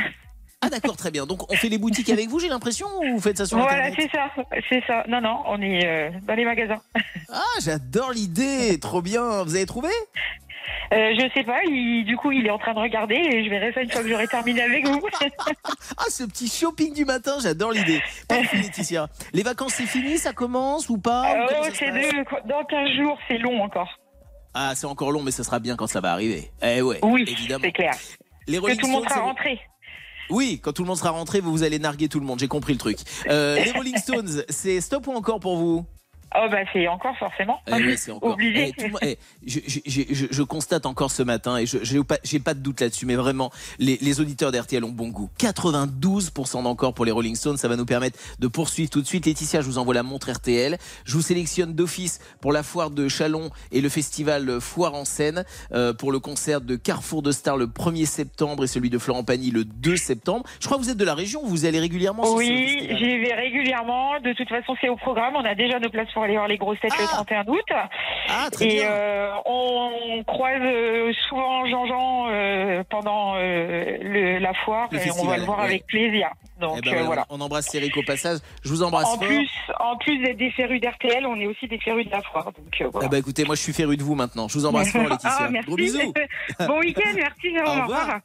[0.63, 1.25] Ah d'accord, très bien.
[1.27, 3.87] Donc on fait les boutiques avec vous, j'ai l'impression, ou vous faites ça sur Voilà,
[3.87, 4.31] Internet c'est ça.
[4.69, 5.05] C'est ça.
[5.09, 6.81] Non, non, on est euh, dans les magasins.
[7.33, 9.45] Ah, j'adore l'idée, trop bien.
[9.45, 9.89] Vous avez trouvé?
[10.93, 13.49] Euh, je sais pas, il- du coup, il est en train de regarder et je
[13.51, 15.01] verrai ça une fois que j'aurai terminé avec vous.
[15.97, 18.01] Ah, ce petit shopping du matin, j'adore l'idée.
[18.29, 19.07] Parfait, Laetitia.
[19.33, 21.33] Les vacances, c'est fini, ça commence ou pas?
[21.37, 21.91] Euh, oh, c'est
[22.49, 24.00] dans 15 jours, c'est long encore.
[24.55, 26.51] Ah, c'est encore long, mais ça sera bien quand ça va arriver.
[26.63, 27.63] Eh ouais, Oui, évidemment.
[27.65, 27.95] c'est clair.
[28.47, 29.61] Les Que tout le monde sera rentré.
[30.29, 32.39] Oui, quand tout le monde sera rentré, vous, vous allez narguer tout le monde.
[32.39, 32.99] J'ai compris le truc.
[33.29, 35.85] Euh, les Rolling Stones, c'est stop ou encore pour vous?
[36.37, 37.61] Oh, bah, c'est encore forcément.
[37.67, 38.35] Eh ouais, c'est encore.
[38.35, 38.69] Obligé.
[38.69, 42.03] Eh, tout eh, je, je- je- je- je constate encore ce matin, et je j'ai
[42.05, 45.29] pas, pas de doute là-dessus, mais vraiment, les, les auditeurs d'RTL ont bon goût.
[45.39, 49.27] 92% d'encore pour les Rolling Stones, ça va nous permettre de poursuivre tout de suite.
[49.27, 50.77] Laetitia, je vous envoie la montre RTL.
[51.05, 55.45] Je vous sélectionne d'office pour la foire de Chalon et le festival Foire en scène,
[55.73, 59.25] euh, pour le concert de Carrefour de Stars le 1er septembre et celui de Florent
[59.25, 60.45] Pagny le 2 septembre.
[60.61, 64.21] Je crois que vous êtes de la région, vous allez régulièrement Oui, j'y vais régulièrement.
[64.21, 65.35] De toute façon, c'est au programme.
[65.37, 67.15] On a déjà nos places pour aller voir les grosses têtes le Ah.
[67.25, 67.65] 31 août.
[68.29, 68.91] Ah, très Et bien.
[68.91, 75.25] euh, on croise euh, souvent Jean-Jean euh, pendant euh, le- la foire Le et on
[75.25, 75.65] va le voir ouais.
[75.65, 76.29] avec plaisir.
[76.61, 77.27] Donc Eh ben voilà, voilà.
[77.31, 78.39] On embrasse Eric au passage.
[78.65, 79.27] Je vous embrasse En fort.
[79.27, 79.49] plus,
[79.79, 82.47] en plus d'être des férus d'RTL, on est aussi des férus de la foire.
[82.53, 83.07] Donc voilà.
[83.07, 84.49] Ah bah écoutez, moi je suis féru de vous maintenant.
[84.49, 85.31] Je vous embrasse fort, Laetitia.
[85.41, 85.67] Ah, merci.
[85.67, 86.13] Gros bisous.
[86.67, 87.79] bon week-end, merci Jérôme.
[87.79, 88.21] Au revoir.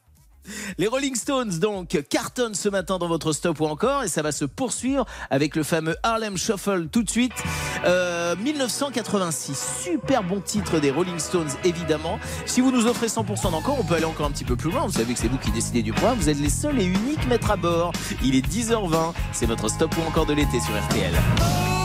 [0.78, 4.32] Les Rolling Stones donc cartonnent ce matin dans votre stop ou encore et ça va
[4.32, 7.32] se poursuivre avec le fameux Harlem Shuffle tout de suite.
[7.84, 12.18] Euh, 1986, super bon titre des Rolling Stones évidemment.
[12.46, 14.86] Si vous nous offrez 100% d'encore, on peut aller encore un petit peu plus loin.
[14.86, 16.18] Vous savez que c'est vous qui décidez du programme.
[16.18, 17.92] Vous êtes les seuls et uniques maîtres à bord.
[18.22, 19.12] Il est 10h20.
[19.32, 21.75] C'est votre stop ou encore de l'été sur RTL.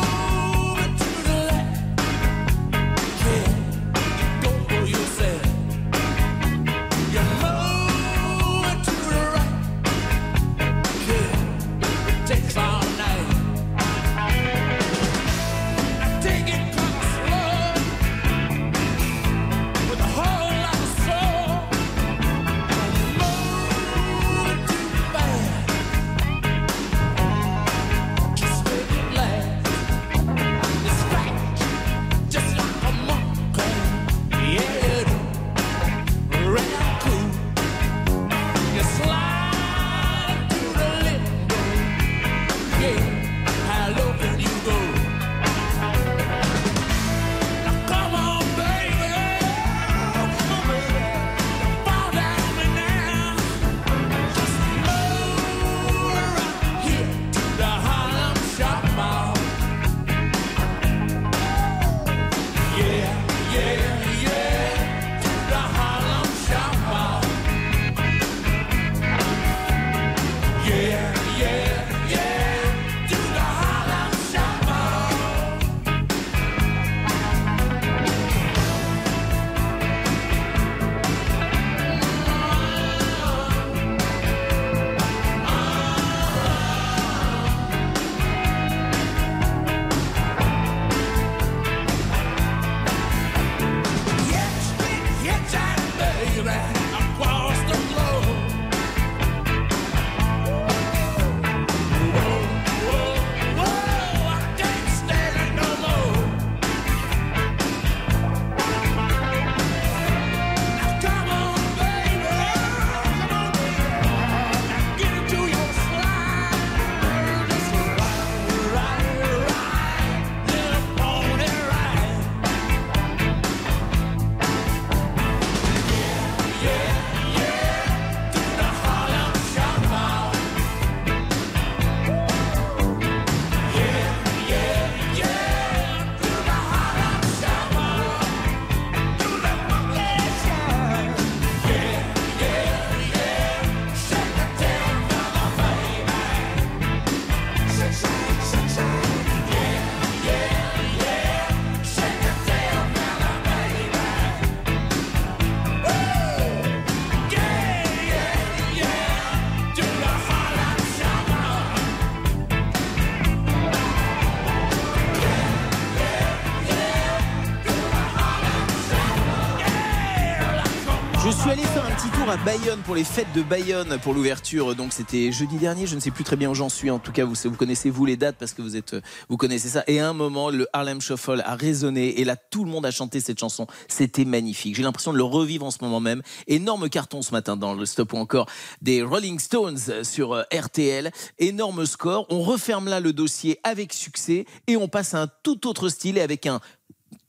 [172.57, 174.75] Bayonne pour les fêtes de Bayonne pour l'ouverture.
[174.75, 175.87] Donc c'était jeudi dernier.
[175.87, 176.91] Je ne sais plus très bien où j'en suis.
[176.91, 178.93] En tout cas, vous, vous connaissez vous les dates parce que vous êtes,
[179.29, 179.85] vous connaissez ça.
[179.87, 182.91] Et à un moment, le Harlem Shuffle a résonné et là, tout le monde a
[182.91, 183.67] chanté cette chanson.
[183.87, 184.75] C'était magnifique.
[184.75, 186.21] J'ai l'impression de le revivre en ce moment même.
[186.47, 188.47] Énorme carton ce matin dans le stop ou encore
[188.81, 191.09] des Rolling Stones sur euh, RTL.
[191.39, 192.25] Énorme score.
[192.29, 196.17] On referme là le dossier avec succès et on passe à un tout autre style
[196.17, 196.59] et avec un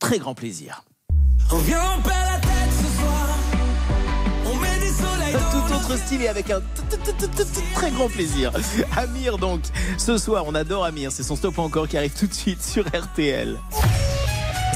[0.00, 0.82] très grand plaisir.
[5.93, 6.61] Autre style et avec un
[7.74, 8.51] très grand plaisir.
[8.97, 9.61] Amir donc,
[9.99, 12.62] ce soir on adore Amir, c'est son stop ou encore qui arrive tout de suite
[12.62, 13.59] sur RTL.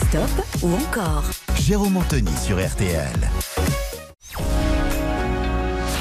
[0.08, 0.30] Stop
[0.62, 1.24] ou encore
[1.60, 3.30] Jérôme Anthony sur RTL.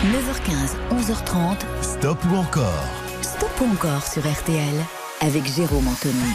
[0.06, 1.58] 9h15, 11h30.
[1.82, 2.86] Stop ou encore
[3.22, 4.76] Stop ou encore sur RTL
[5.22, 6.34] avec Jérôme Anthony.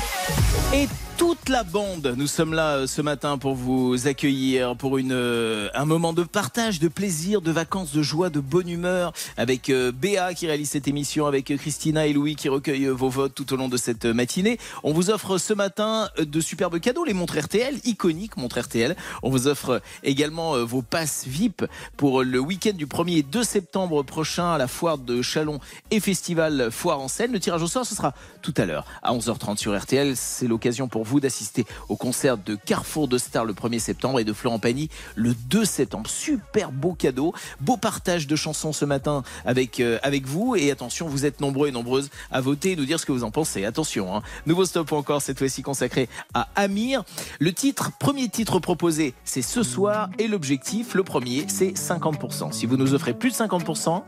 [0.74, 0.88] Et
[1.20, 5.68] toute la bande, nous sommes là euh, ce matin pour vous accueillir pour une, euh,
[5.74, 9.92] un moment de partage, de plaisir, de vacances, de joie, de bonne humeur avec euh,
[9.92, 13.58] Béa qui réalise cette émission, avec Christina et Louis qui recueillent vos votes tout au
[13.58, 14.56] long de cette matinée.
[14.82, 18.96] On vous offre ce matin de superbes cadeaux, les montres RTL, iconiques montres RTL.
[19.22, 21.66] On vous offre également vos passes VIP
[21.98, 25.60] pour le week-end du 1er et 2 septembre prochain à la foire de Chalon
[25.90, 27.32] et festival Foire en scène.
[27.32, 30.16] Le tirage au sort, ce sera tout à l'heure à 11h30 sur RTL.
[30.16, 34.24] C'est l'occasion pour vous d'assister au concert de Carrefour de Stars le 1er septembre et
[34.24, 36.08] de Florent Pagny le 2 septembre.
[36.08, 40.54] Super beau cadeau, beau partage de chansons ce matin avec, euh, avec vous.
[40.54, 43.24] Et attention, vous êtes nombreux et nombreuses à voter et nous dire ce que vous
[43.24, 43.64] en pensez.
[43.64, 44.22] Attention, hein.
[44.46, 47.02] nouveau stop encore cette fois-ci consacré à Amir.
[47.38, 52.52] Le titre, premier titre proposé, c'est ce soir et l'objectif, le premier, c'est 50%.
[52.52, 54.02] Si vous nous offrez plus de 50%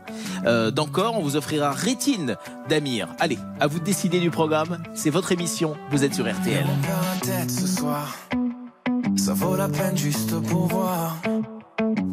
[0.45, 2.37] euh, d'encore, on vous offrira Rétine
[2.69, 3.09] d'Amir.
[3.19, 4.83] Allez, à vous de décider du programme.
[4.93, 5.75] C'est votre émission.
[5.91, 6.65] Vous êtes sur RTL.
[6.93, 8.07] Perd la tête ce soir.
[9.15, 11.17] Ça vaut la peine juste pour voir.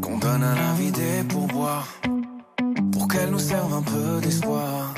[0.01, 1.87] Qu'on donne à la vie des pourboires.
[2.93, 4.95] Pour qu'elle nous serve un peu d'espoir.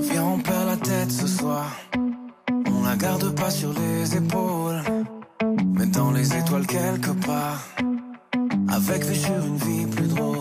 [0.00, 1.64] Viens, on perd la tête ce soir.
[2.66, 4.82] On la garde pas sur les épaules.
[5.76, 7.62] Mais dans les étoiles quelque part.
[8.68, 10.33] Avec vue sur une vie plus drôle.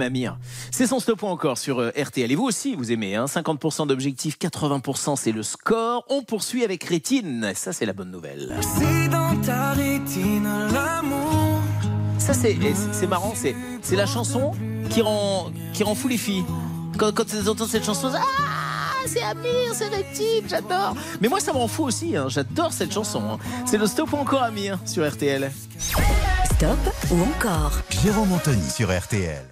[0.00, 0.38] Amir
[0.70, 2.30] C'est son stop encore sur euh, RTL.
[2.30, 3.14] Et vous aussi, vous aimez.
[3.16, 6.04] Hein 50% d'objectifs, 80% c'est le score.
[6.08, 7.52] On poursuit avec Rétine.
[7.54, 8.54] Ça, c'est la bonne nouvelle.
[8.78, 11.60] C'est dans ta rétine l'amour
[12.18, 14.52] Ça, c'est et c'est- c'est marrant, c'est c'est la chanson
[14.90, 16.44] qui rend, qui rend fou les filles.
[16.98, 18.20] Quand, quand elles entendent cette chanson, ah,
[19.06, 20.94] c'est Amir, c'est Rectine, j'adore.
[21.20, 23.22] Mais moi, ça me rend fou aussi, hein, j'adore cette chanson.
[23.32, 23.38] hein.
[23.66, 25.50] C'est le stop ou encore Amir sur RTL.
[26.44, 26.78] Stop
[27.10, 27.72] ou encore
[28.02, 29.42] Jérôme Anthony sur RTL.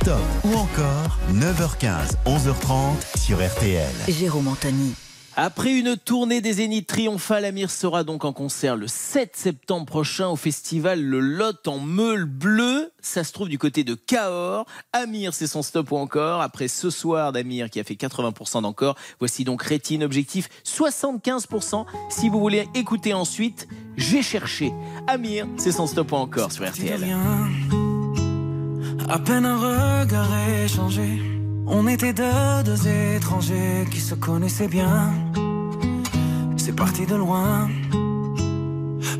[0.00, 3.90] Stop ou encore 9h15, 11h30 sur RTL.
[4.08, 4.94] Jérôme Anthony.
[5.36, 10.28] Après une tournée des Zénith triomphale, Amir sera donc en concert le 7 septembre prochain
[10.28, 12.92] au festival Le Lot en Meule Bleue.
[13.00, 14.66] Ça se trouve du côté de Cahors.
[14.92, 16.42] Amir, c'est son stop ou encore.
[16.42, 21.86] Après ce soir d'Amir qui a fait 80% d'encore, voici donc Rétine Objectif 75%.
[22.10, 24.70] Si vous voulez écouter ensuite, j'ai cherché.
[25.06, 27.06] Amir, c'est son stop ou encore sur RTL.
[29.08, 30.28] à peine un regard
[30.62, 31.31] échangé.
[31.66, 35.12] On était deux, deux étrangers qui se connaissaient bien.
[36.56, 37.68] C'est parti de loin.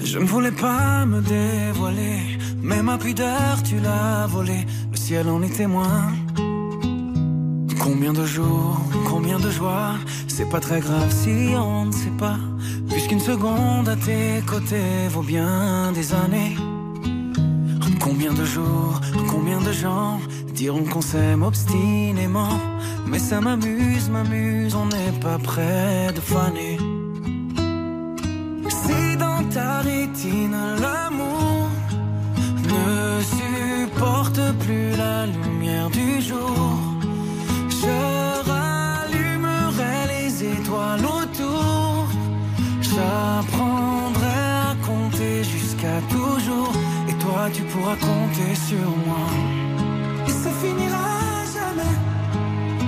[0.05, 2.21] Je ne voulais pas me dévoiler,
[2.61, 4.67] mais ma pudeur tu l'as volée.
[4.91, 6.13] Le ciel en est témoin.
[7.81, 9.95] Combien de jours, combien de joies,
[10.29, 12.39] c'est pas très grave si on ne sait pas.
[12.89, 16.57] Puisqu'une seconde à tes côtés vaut bien des années.
[18.03, 19.01] Combien de jours,
[19.31, 20.19] combien de gens
[20.55, 22.59] diront qu'on s'aime obstinément?
[23.07, 26.79] Mais ça m'amuse, m'amuse, on n'est pas près de faner.
[28.69, 31.69] Si dans ta rétine l'amour
[32.73, 36.79] ne supporte plus la lumière du jour
[37.69, 42.09] Je rallumerai les étoiles autour.
[42.81, 44.02] J'apprendrai
[47.53, 49.27] tu pourras compter sur moi.
[50.27, 51.09] Et ça finira
[51.57, 51.95] jamais.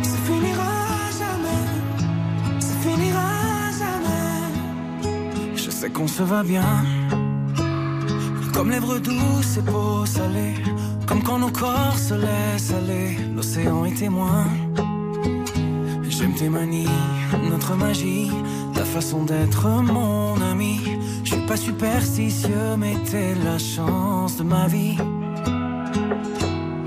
[0.03, 0.73] Ça finira
[1.21, 1.63] jamais.
[2.61, 3.31] Ça finira
[3.83, 5.57] jamais.
[5.57, 6.85] Je sais qu'on se va bien.
[8.53, 10.55] Comme lèvres douces et peau salée.
[11.07, 13.19] Comme quand nos corps se laissent aller.
[13.35, 14.47] L'océan est témoin.
[16.09, 16.89] J'aime tes manies,
[17.51, 18.31] notre magie,
[18.73, 20.94] ta façon d'être mon ami.
[21.47, 24.97] Pas superstitieux, mais t'es la chance de ma vie.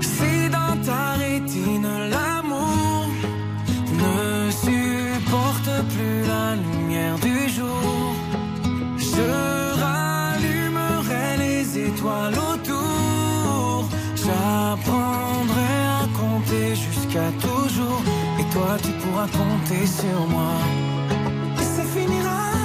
[0.00, 3.06] Si dans ta rétine l'amour
[4.02, 8.14] ne supporte plus la lumière du jour,
[8.98, 9.30] je
[9.80, 13.88] rallumerai les étoiles autour.
[14.16, 18.02] J'apprendrai à compter jusqu'à toujours.
[18.40, 20.54] Et toi, tu pourras compter sur moi.
[21.60, 22.57] Et ça finira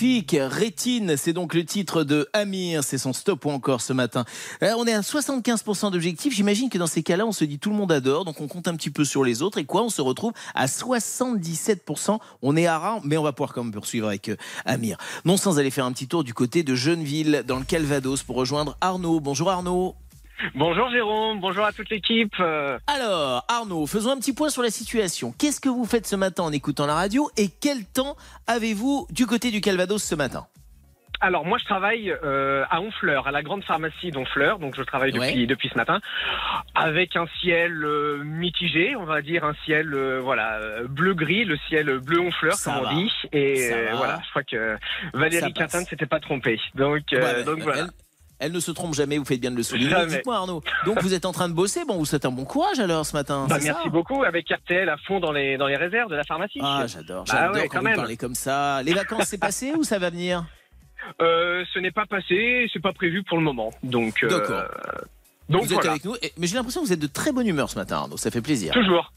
[0.00, 4.24] Magnifique Rétine, c'est donc le titre de Amir, c'est son stop ou encore ce matin.
[4.62, 7.70] Euh, on est à 75% d'objectifs, j'imagine que dans ces cas-là, on se dit tout
[7.70, 9.88] le monde adore, donc on compte un petit peu sur les autres, et quoi, on
[9.88, 14.06] se retrouve à 77%, on est à rang, mais on va pouvoir quand même poursuivre
[14.06, 14.98] avec euh, Amir.
[15.24, 18.36] Non sans aller faire un petit tour du côté de Jeuneville, dans le Calvados, pour
[18.36, 19.18] rejoindre Arnaud.
[19.18, 19.96] Bonjour Arnaud.
[20.54, 22.34] Bonjour Jérôme, bonjour à toute l'équipe.
[22.40, 25.32] Euh, Alors, Arnaud, faisons un petit point sur la situation.
[25.36, 28.16] Qu'est-ce que vous faites ce matin en écoutant la radio et quel temps
[28.46, 30.46] avez-vous du côté du Calvados ce matin?
[31.20, 35.10] Alors moi je travaille euh, à Honfleur, à la grande pharmacie d'Honfleur, donc je travaille
[35.10, 35.46] depuis Ouais.
[35.46, 35.98] depuis ce matin,
[36.76, 41.56] avec un ciel euh, mitigé, on va dire un ciel euh, voilà bleu gris, le
[41.68, 42.90] ciel bleu Honfleur Ça comme va.
[42.92, 44.76] on dit, et voilà, je crois que
[45.12, 45.52] Valérie.
[45.52, 47.86] Quintin ne s'était pas trompée, donc Ouais, donc voilà.
[48.38, 49.94] Elle ne se trompe jamais, vous faites bien de le souligner.
[50.06, 52.78] Dites-moi Arnaud, donc vous êtes en train de bosser, bon vous souhaite un bon courage
[52.80, 53.46] alors ce matin.
[53.48, 56.24] Bah, merci ça beaucoup avec RTL à fond dans les dans les réserves de la
[56.24, 56.60] pharmacie.
[56.62, 57.96] Ah j'adore, Bah j'adore ouais, quand, quand vous même.
[57.96, 58.82] parlez comme ça.
[58.82, 60.44] Les vacances c'est passé ou ça va venir
[61.22, 64.64] Euh, ce n'est pas passé, c'est pas prévu pour le moment, donc euh, D'accord.
[65.48, 67.70] donc Vous êtes avec nous, mais j'ai l'impression que vous êtes de très bonne humeur
[67.70, 68.74] ce matin Arnaud, ça fait plaisir.
[68.74, 69.12] Toujours.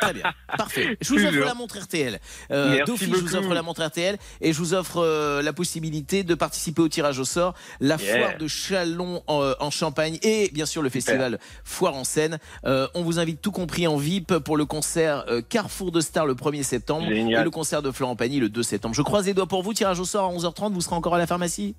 [0.00, 0.96] Très bien, parfait.
[1.00, 1.44] Je vous offre Toujours.
[1.46, 2.18] la montre RTL.
[2.50, 6.22] Euh, D'office, je vous offre la montre RTL et je vous offre euh, la possibilité
[6.22, 8.18] de participer au tirage au sort, la Yeah.
[8.28, 12.38] foire de Chalon en, en Champagne et bien sûr le festival Foire en scène.
[12.64, 16.26] Euh, on vous invite tout compris en VIP pour le concert euh, Carrefour de Stars
[16.26, 17.40] le 1er septembre Génial.
[17.40, 18.94] et le concert de Florent Pagny le 2 septembre.
[18.94, 21.18] Je croise les doigts pour vous, tirage au sort à 11h30, vous serez encore à
[21.18, 21.74] la pharmacie?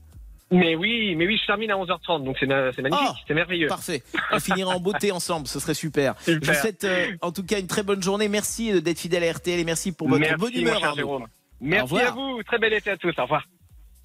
[0.53, 3.33] Mais oui, mais oui, je termine à 11h30, donc c'est ma- c'est magnifique, Ah, c'est
[3.33, 3.67] merveilleux.
[3.67, 4.03] Parfait.
[4.33, 6.13] On finira en beauté ensemble, ce serait super.
[6.27, 8.27] Je vous souhaite euh, en tout cas une très bonne journée.
[8.27, 10.83] Merci euh, d'être fidèle à RTL et merci pour votre Merci, bonne humeur.
[10.83, 11.23] Arnaud.
[11.61, 13.45] Merci à vous, très bel été à tous, au revoir.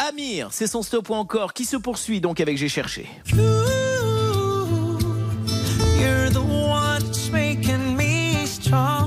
[0.08, 3.06] Amir, c'est son stop ou encore qui se poursuit donc avec J'ai cherché.
[5.98, 6.85] You're the one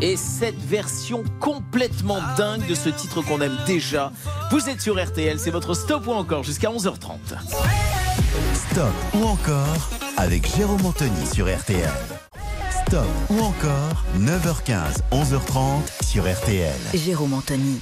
[0.01, 4.11] Et cette version complètement dingue de ce titre qu'on aime déjà.
[4.51, 7.17] Vous êtes sur RTL, c'est votre stop ou encore jusqu'à 11h30.
[8.53, 11.91] Stop ou encore avec Jérôme Anthony sur RTL.
[12.87, 16.75] Stop ou encore 9h15, 11h30 sur RTL.
[16.93, 17.79] Jérôme Anthony.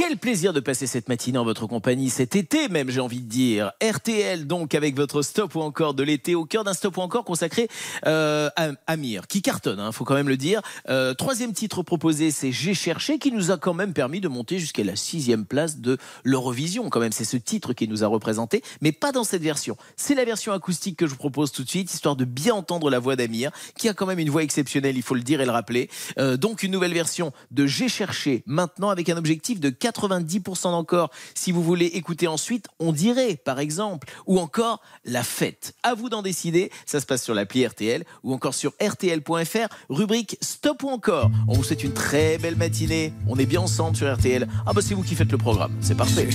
[0.00, 3.28] Quel plaisir de passer cette matinée en votre compagnie, cet été même, j'ai envie de
[3.28, 3.72] dire.
[3.82, 7.22] RTL, donc, avec votre stop ou encore de l'été, au cœur d'un stop ou encore
[7.22, 7.68] consacré
[8.06, 10.62] euh, à Amir, qui cartonne, il faut quand même le dire.
[10.88, 14.58] Euh, troisième titre proposé, c'est J'ai cherché, qui nous a quand même permis de monter
[14.58, 17.12] jusqu'à la sixième place de l'Eurovision, quand même.
[17.12, 19.76] C'est ce titre qui nous a représenté, mais pas dans cette version.
[19.98, 22.88] C'est la version acoustique que je vous propose tout de suite, histoire de bien entendre
[22.88, 25.44] la voix d'Amir, qui a quand même une voix exceptionnelle, il faut le dire et
[25.44, 25.90] le rappeler.
[26.16, 31.10] Euh, donc, une nouvelle version de J'ai cherché, maintenant avec un objectif de 90% d'encore.
[31.34, 35.74] Si vous voulez écouter ensuite, on dirait, par exemple, ou encore La Fête.
[35.82, 36.70] À vous d'en décider.
[36.86, 41.30] Ça se passe sur l'appli RTL ou encore sur RTL.fr, rubrique Stop ou encore.
[41.48, 43.12] On vous souhaite une très belle matinée.
[43.28, 44.46] On est bien ensemble sur RTL.
[44.66, 45.72] Ah bah c'est vous qui faites le programme.
[45.80, 46.28] C'est parfait.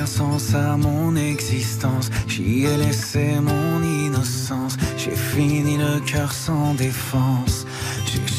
[0.00, 2.10] Un sens à mon existence.
[2.26, 4.76] J'y ai laissé mon innocence.
[4.96, 7.61] J'ai fini le cœur sans défense.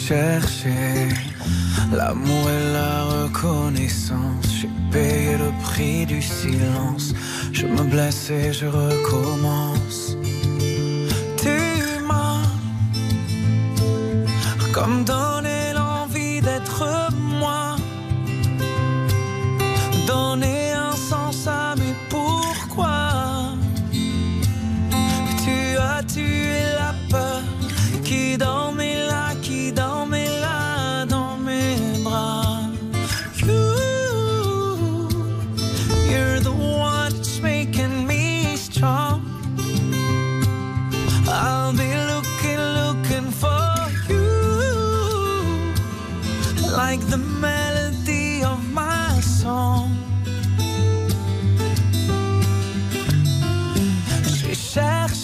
[0.04, 1.08] J'ai cherché
[1.94, 4.48] l'amour et la reconnaissance.
[4.60, 7.14] J'ai payé le prix du silence.
[7.54, 10.18] Je me blesse et je recommence.
[11.38, 12.42] Tu m'as
[14.74, 16.84] comme donné l'envie d'être
[17.14, 17.78] moi.
[20.06, 23.56] Donner un sens à mes pourquoi.
[25.46, 27.42] Tu as tué la peur
[28.04, 28.73] qui dormait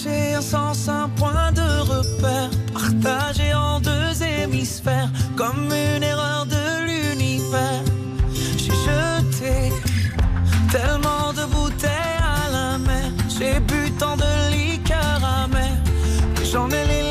[0.04, 6.86] cherché un sens, un point de repère, partagé en deux hémisphères, comme une erreur de
[6.86, 7.84] l'univers.
[8.58, 9.72] J'ai jeté
[10.72, 15.84] tellement de bouteilles à la mer, j'ai bu tant de liqueurs amères,
[16.36, 17.09] que j'en ai les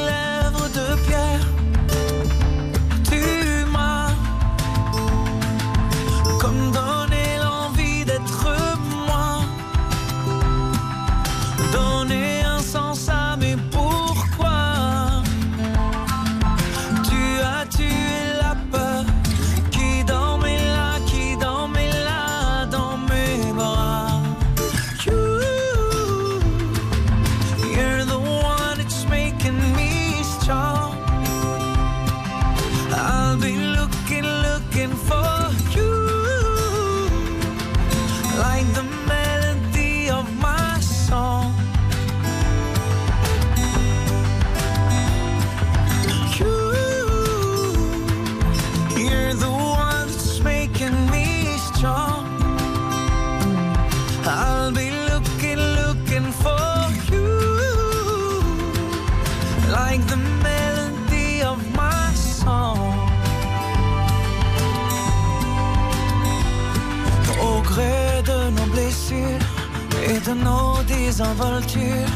[70.28, 72.12] de nos désinvoltures,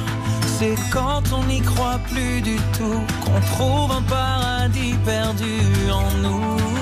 [0.59, 5.61] c'est quand on n'y croit plus du tout qu'on trouve un paradis perdu
[5.91, 6.82] en nous.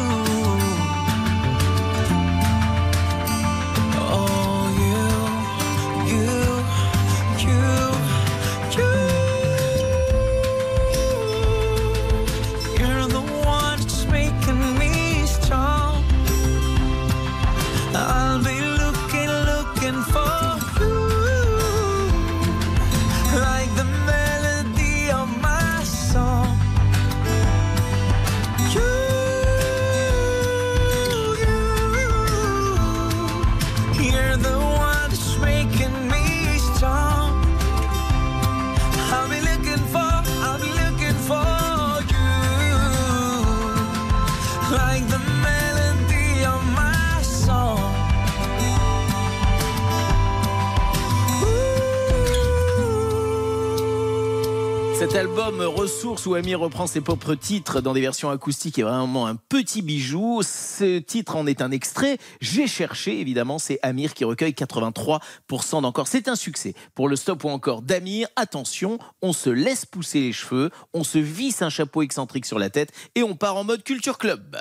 [55.30, 59.28] Cet album Ressources où Amir reprend ses propres titres dans des versions acoustiques est vraiment
[59.28, 60.40] un petit bijou.
[60.42, 62.18] Ce titre en est un extrait.
[62.40, 66.08] J'ai cherché, évidemment, c'est Amir qui recueille 83% d'encore.
[66.08, 68.26] C'est un succès pour le stop ou encore d'Amir.
[68.34, 72.68] Attention, on se laisse pousser les cheveux, on se visse un chapeau excentrique sur la
[72.68, 74.56] tête et on part en mode culture club.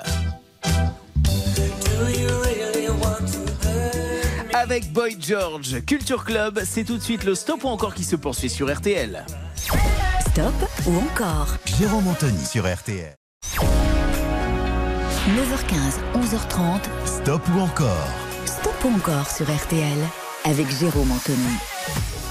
[4.54, 8.14] Avec Boy George, Culture Club, c'est tout de suite le stop ou encore qui se
[8.14, 9.24] poursuit sur RTL.
[10.32, 10.54] Stop
[10.86, 13.16] ou encore Jérôme Anthony sur RTL.
[15.26, 16.82] 9h15, 11h30.
[17.04, 18.08] Stop ou encore
[18.46, 19.98] Stop ou encore sur RTL
[20.44, 21.56] avec Jérôme Anthony.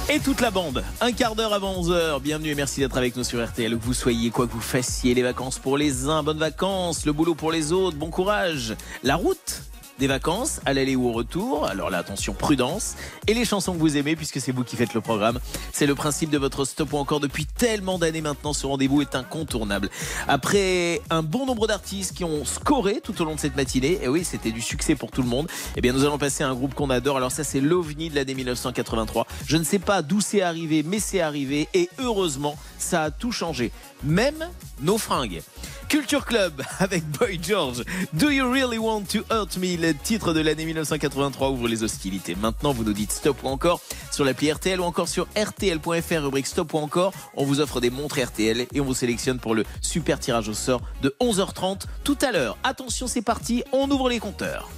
[0.09, 2.21] Et toute la bande, un quart d'heure avant 11h.
[2.21, 3.73] Bienvenue et merci d'être avec nous sur RTL.
[3.73, 7.05] Où que vous soyez, quoi que vous fassiez, les vacances pour les uns, bonnes vacances,
[7.05, 8.75] le boulot pour les autres, bon courage.
[9.03, 9.61] La route
[9.99, 11.67] des vacances, à l'aller ou au retour.
[11.67, 12.95] Alors là, attention, prudence.
[13.27, 15.39] Et les chansons que vous aimez, puisque c'est vous qui faites le programme.
[15.71, 18.53] C'est le principe de votre stop ou encore depuis tellement d'années maintenant.
[18.53, 19.89] Ce rendez-vous est incontournable.
[20.27, 24.07] Après un bon nombre d'artistes qui ont scoré tout au long de cette matinée, et
[24.07, 26.55] oui, c'était du succès pour tout le monde, eh bien, nous allons passer à un
[26.55, 27.17] groupe qu'on adore.
[27.17, 29.27] Alors ça, c'est l'OVNI de l'année 1983.
[29.45, 31.67] Je ne sais pas d'où c'est arrivé, mais c'est arrivé.
[31.73, 33.71] Et heureusement, ça a tout changé.
[34.03, 34.47] Même
[34.81, 35.41] nos fringues.
[35.89, 37.83] Culture Club avec Boy George.
[38.13, 39.75] Do you really want to hurt me?
[39.75, 42.35] Le titre de l'année 1983 ouvre les hostilités.
[42.35, 43.81] Maintenant, vous nous dites stop ou encore
[44.11, 47.11] sur l'appli RTL ou encore sur RTL.fr, rubrique stop ou encore.
[47.35, 50.53] On vous offre des montres RTL et on vous sélectionne pour le super tirage au
[50.53, 52.57] sort de 11h30 tout à l'heure.
[52.63, 53.63] Attention, c'est parti.
[53.73, 54.69] On ouvre les compteurs.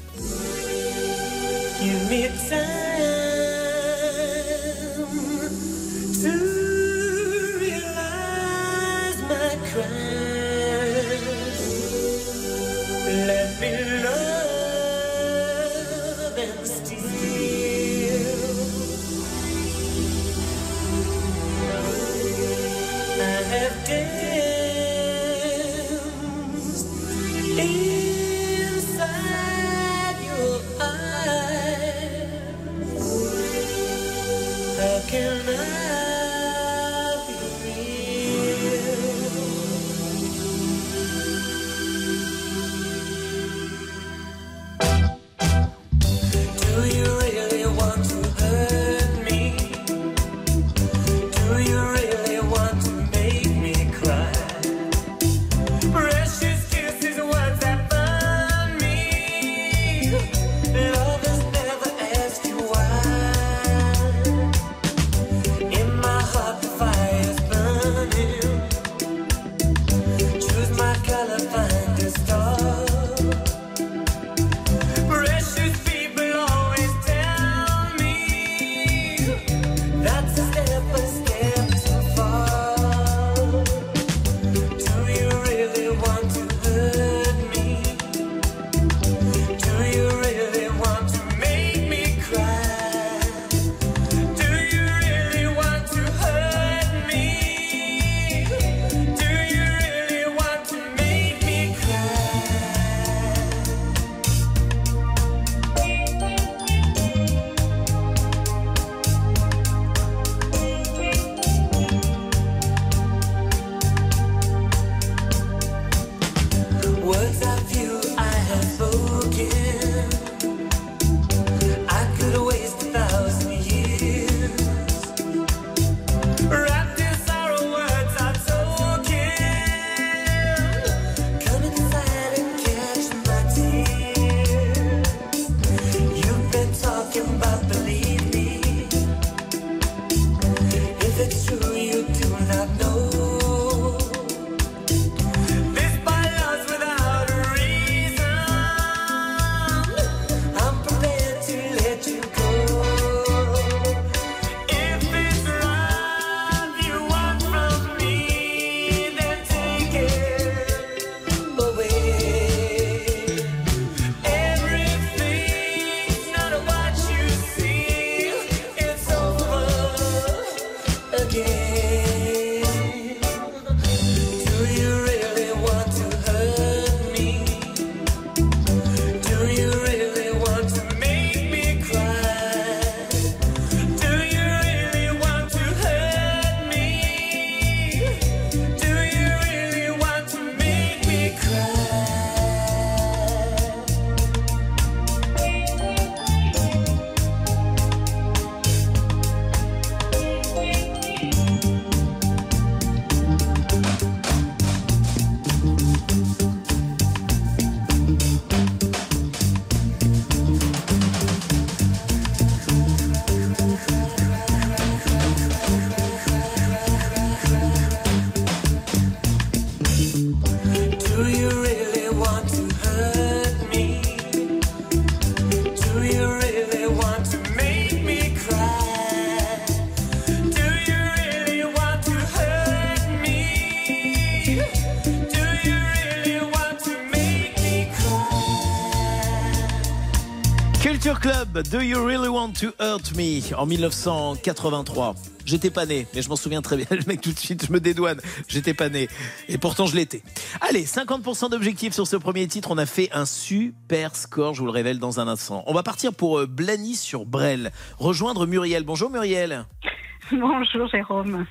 [241.63, 245.15] Do You Really Want to Hurt Me en 1983.
[245.45, 246.85] J'étais pas né, mais je m'en souviens très bien.
[246.91, 248.19] Le mec, tout de suite, je me dédouane.
[248.47, 249.07] J'étais pas né.
[249.47, 250.23] Et pourtant, je l'étais.
[250.61, 252.71] Allez, 50% d'objectifs sur ce premier titre.
[252.71, 255.63] On a fait un super score, je vous le révèle dans un instant.
[255.67, 257.71] On va partir pour euh, Blany sur Brel.
[257.97, 258.83] Rejoindre Muriel.
[258.83, 259.65] Bonjour Muriel.
[260.31, 261.45] Bonjour Jérôme.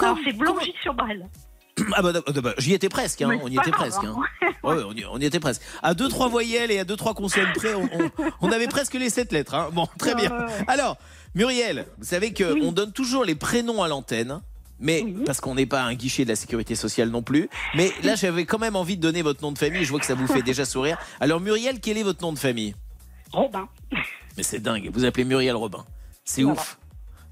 [0.00, 1.28] Alors c'est Blangy sur Brel.
[1.94, 2.12] Ah bah,
[2.42, 3.38] bah, j'y étais presque, hein.
[3.42, 4.04] On y était presque.
[4.04, 4.14] hein.
[4.42, 4.46] hein.
[4.62, 5.62] Ouais, on, y, on y était presque.
[5.82, 8.10] À deux trois voyelles et à deux trois consonnes près, on, on-
[8.42, 9.54] on avait presque les sept lettres.
[9.54, 9.70] hein.
[9.72, 10.30] Bon, très bien.
[10.66, 10.98] Alors,
[11.34, 14.40] Muriel, vous savez que on donne toujours les prénoms à l'antenne.
[14.82, 17.50] Mais parce qu'on n'est pas un guichet de la sécurité sociale non plus.
[17.74, 19.84] Mais là, j'avais quand même envie de donner votre nom de famille.
[19.84, 20.96] Je vois que ça vous fait déjà sourire.
[21.20, 22.74] Alors, Muriel, quel est votre nom de famille?
[23.32, 23.68] Robin.
[24.38, 24.90] Mais c'est dingue.
[24.92, 25.84] Vous appelez Muriel Robin.
[26.24, 26.58] C'est Voilà.
[26.60, 26.78] ouf.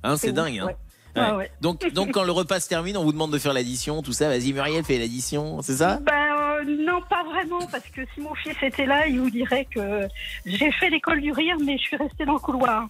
[0.03, 0.61] Hein, c'est dingue.
[0.63, 0.77] ouf, ouais.
[1.17, 1.23] Ouais.
[1.23, 1.51] Ouais, ouais.
[1.61, 4.29] Donc, donc, quand le repas se termine, on vous demande de faire l'addition, tout ça.
[4.29, 5.63] Vas-y, Muriel, fais l'addition.
[5.63, 5.99] C'est ça?
[6.05, 9.67] Ben euh, non, pas vraiment, parce que si mon fils était là, il vous dirait
[9.67, 10.09] que
[10.47, 12.87] j'ai fait l'école du rire, mais je suis restée dans le couloir.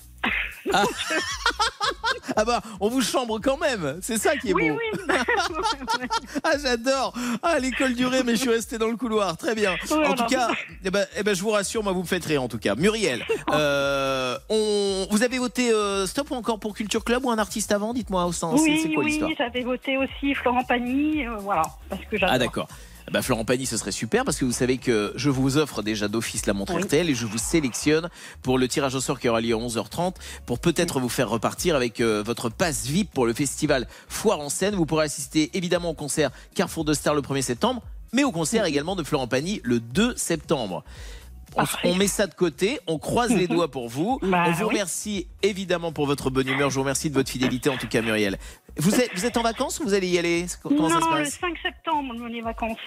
[2.37, 3.99] Ah bah, on vous chambre quand même.
[4.03, 4.77] C'est ça qui est Oui, beau.
[4.77, 5.17] oui.
[6.45, 7.13] Ah, j'adore.
[7.43, 9.37] Ah, l'école du rire, mais je suis resté dans le couloir.
[9.37, 9.75] Très bien.
[9.91, 10.51] En tout cas,
[10.85, 12.75] eh ben, eh ben, je vous rassure, moi, vous me faites rire, en tout cas.
[12.75, 15.07] Muriel, euh, on...
[15.11, 17.93] vous avez voté euh, stop ou encore pour Culture Club ou un artiste avant?
[17.95, 18.61] Dites-moi au sens.
[18.63, 22.35] oui, c'est quoi oui, j'avais voté aussi Florent Pagny, euh, voilà, parce que j'adore.
[22.35, 22.69] Ah d'accord.
[23.09, 25.83] Ah Bah, Florent Pagny, ce serait super parce que vous savez que je vous offre
[25.83, 26.83] déjà d'office la montre Oui.
[26.83, 28.11] RTL et je vous sélectionne
[28.43, 31.75] pour le tirage au sort qui aura lieu à 11h30 pour peut-être vous faire repartir
[31.75, 34.75] avec euh, votre passe VIP pour le festival Foire en scène.
[34.75, 37.83] Vous pourrez assister évidemment au concert Carrefour de Star le 1er septembre,
[38.13, 40.85] mais au concert également de Florent Pagny le 2 septembre.
[41.57, 44.19] On, on met ça de côté, on croise les doigts pour vous.
[44.23, 44.69] Bah, on vous oui.
[44.75, 46.69] remercie évidemment pour votre bonne humeur.
[46.69, 48.39] Je vous remercie de votre fidélité en tout cas, Muriel.
[48.79, 50.47] Vous êtes, vous êtes en vacances ou vous allez y aller?
[50.63, 51.39] Comment ça se non, le passe?
[51.41, 52.79] 5 septembre, les vacances.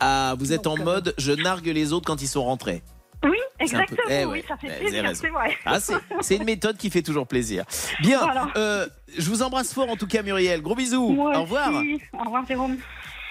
[0.00, 2.82] ah, vous êtes en Donc, euh, mode je nargue les autres quand ils sont rentrés.
[3.22, 5.20] Oui, C'est un peu- exactement, eh oui, ouais, ça fait eh, vous avez plaisir, raison.
[5.22, 5.56] c'est vrai.
[5.66, 7.64] Ah, c'est c'est une méthode qui fait toujours plaisir.
[8.00, 8.48] Bien, Voilà.
[8.56, 8.86] euh,
[9.18, 10.62] je vous embrasse fort en tout cas, Muriel.
[10.62, 11.10] Gros bisous.
[11.10, 11.68] Moi Au revoir.
[11.74, 12.00] aussi.
[12.18, 12.78] Au revoir, Jérôme.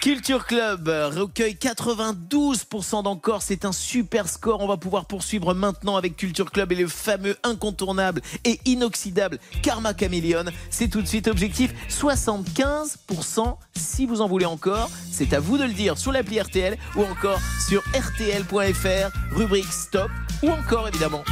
[0.01, 3.41] Culture Club euh, recueille 92% d'encore.
[3.41, 4.61] C'est un super score.
[4.61, 9.93] On va pouvoir poursuivre maintenant avec Culture Club et le fameux incontournable et inoxydable Karma
[9.93, 10.45] Chameleon.
[10.69, 13.57] C'est tout de suite objectif 75%.
[13.75, 17.03] Si vous en voulez encore, c'est à vous de le dire sur l'appli RTL ou
[17.03, 20.09] encore sur RTL.fr, rubrique stop
[20.41, 21.23] ou encore évidemment.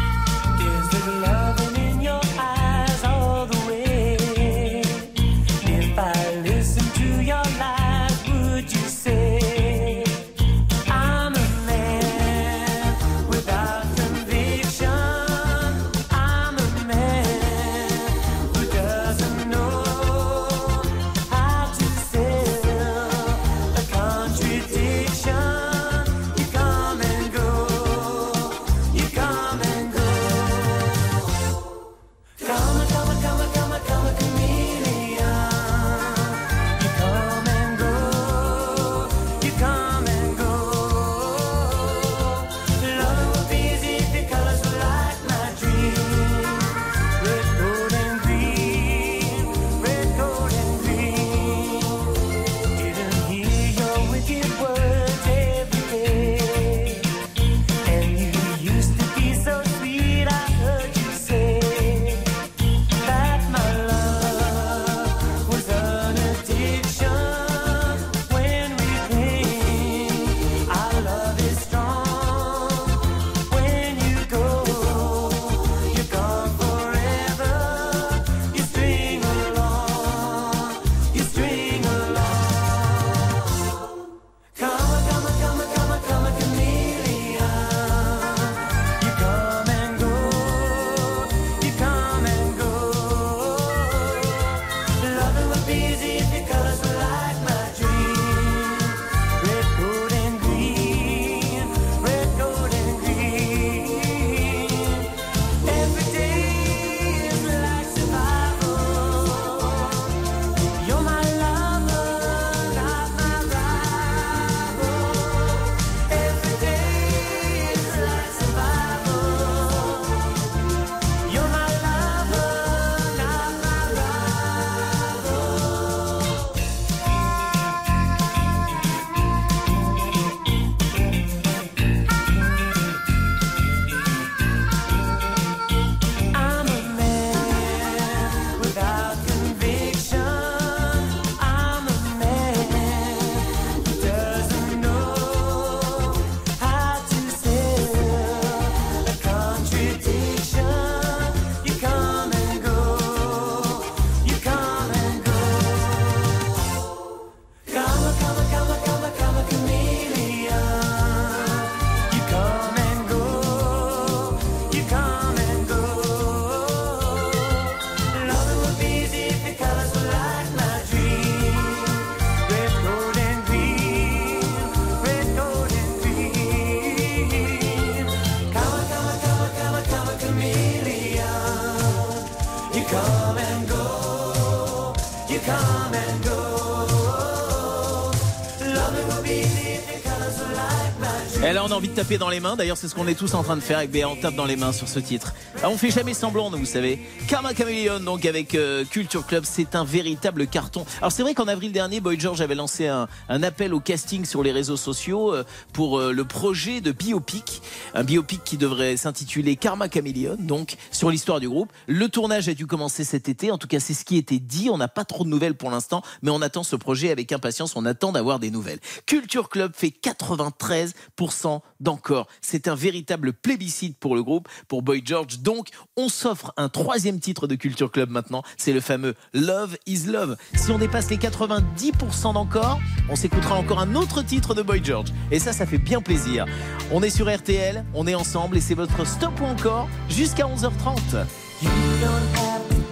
[191.77, 192.55] Envie de taper dans les mains.
[192.55, 194.09] D'ailleurs, c'est ce qu'on est tous en train de faire avec Béa.
[194.09, 195.33] On tape dans les mains sur ce titre.
[195.67, 196.97] Ah, on fait jamais semblant, nous, vous savez.
[197.27, 200.85] Karma Chameleon, donc avec euh, Culture Club, c'est un véritable carton.
[200.99, 204.43] Alors, c'est vrai qu'en avril dernier, Boy George avait lancé un, appel au casting sur
[204.43, 207.61] les réseaux sociaux euh, pour euh, le projet de biopic.
[207.93, 211.73] Un biopic qui devrait s'intituler Karma Chameleon, donc sur l'histoire du groupe.
[211.87, 213.51] Le tournage a dû commencer cet été.
[213.51, 214.69] En tout cas, c'est ce qui était dit.
[214.71, 217.75] On n'a pas trop de nouvelles pour l'instant, mais on attend ce projet avec impatience.
[217.75, 218.79] On attend d'avoir des nouvelles.
[219.05, 222.27] Culture Club fait 93% d'encore.
[222.39, 225.39] C'est un véritable plébiscite pour le groupe, pour Boy George.
[225.57, 228.43] Donc, on s'offre un troisième titre de Culture Club maintenant.
[228.57, 230.37] C'est le fameux Love is Love.
[230.53, 232.79] Si on dépasse les 90% d'encore,
[233.09, 235.07] on s'écoutera encore un autre titre de Boy George.
[235.31, 236.45] Et ça, ça fait bien plaisir.
[236.91, 241.25] On est sur RTL, on est ensemble et c'est votre stop ou encore jusqu'à 11h30.
[241.63, 241.69] You
[242.01, 242.86] don't have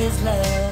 [0.00, 0.69] Love is love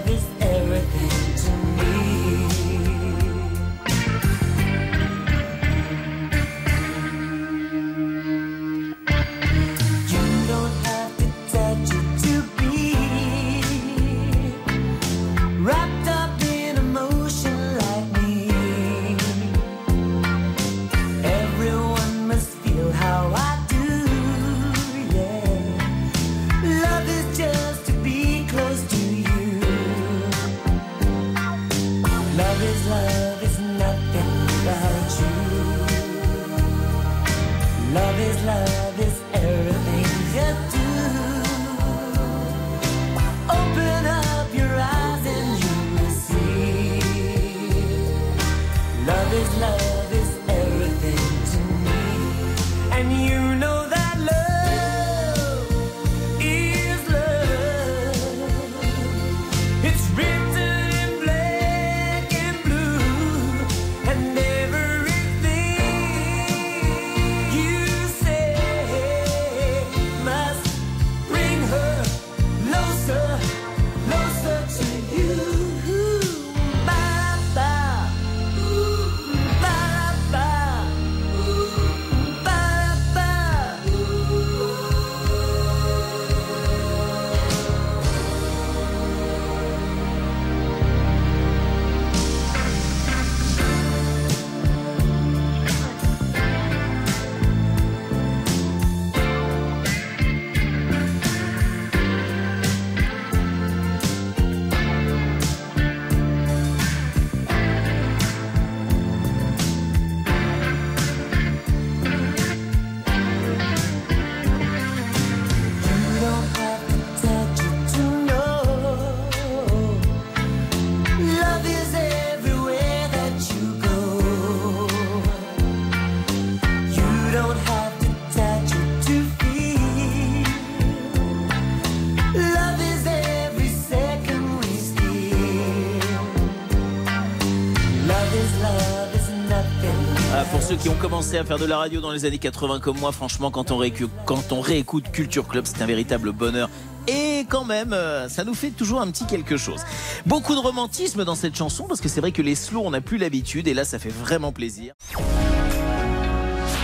[141.29, 143.79] commencé à faire de la radio dans les années 80 comme moi, franchement, quand on,
[143.79, 146.71] réécu- quand on réécoute Culture Club, c'est un véritable bonheur.
[147.07, 149.81] Et quand même, euh, ça nous fait toujours un petit quelque chose.
[150.25, 153.01] Beaucoup de romantisme dans cette chanson, parce que c'est vrai que les slows, on n'a
[153.03, 154.95] plus l'habitude, et là, ça fait vraiment plaisir.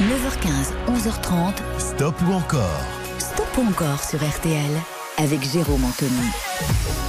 [0.01, 1.53] 9h15, 11h30.
[1.79, 2.81] Stop ou encore?
[3.19, 4.71] Stop ou encore sur RTL
[5.19, 6.29] avec Jérôme Anthony.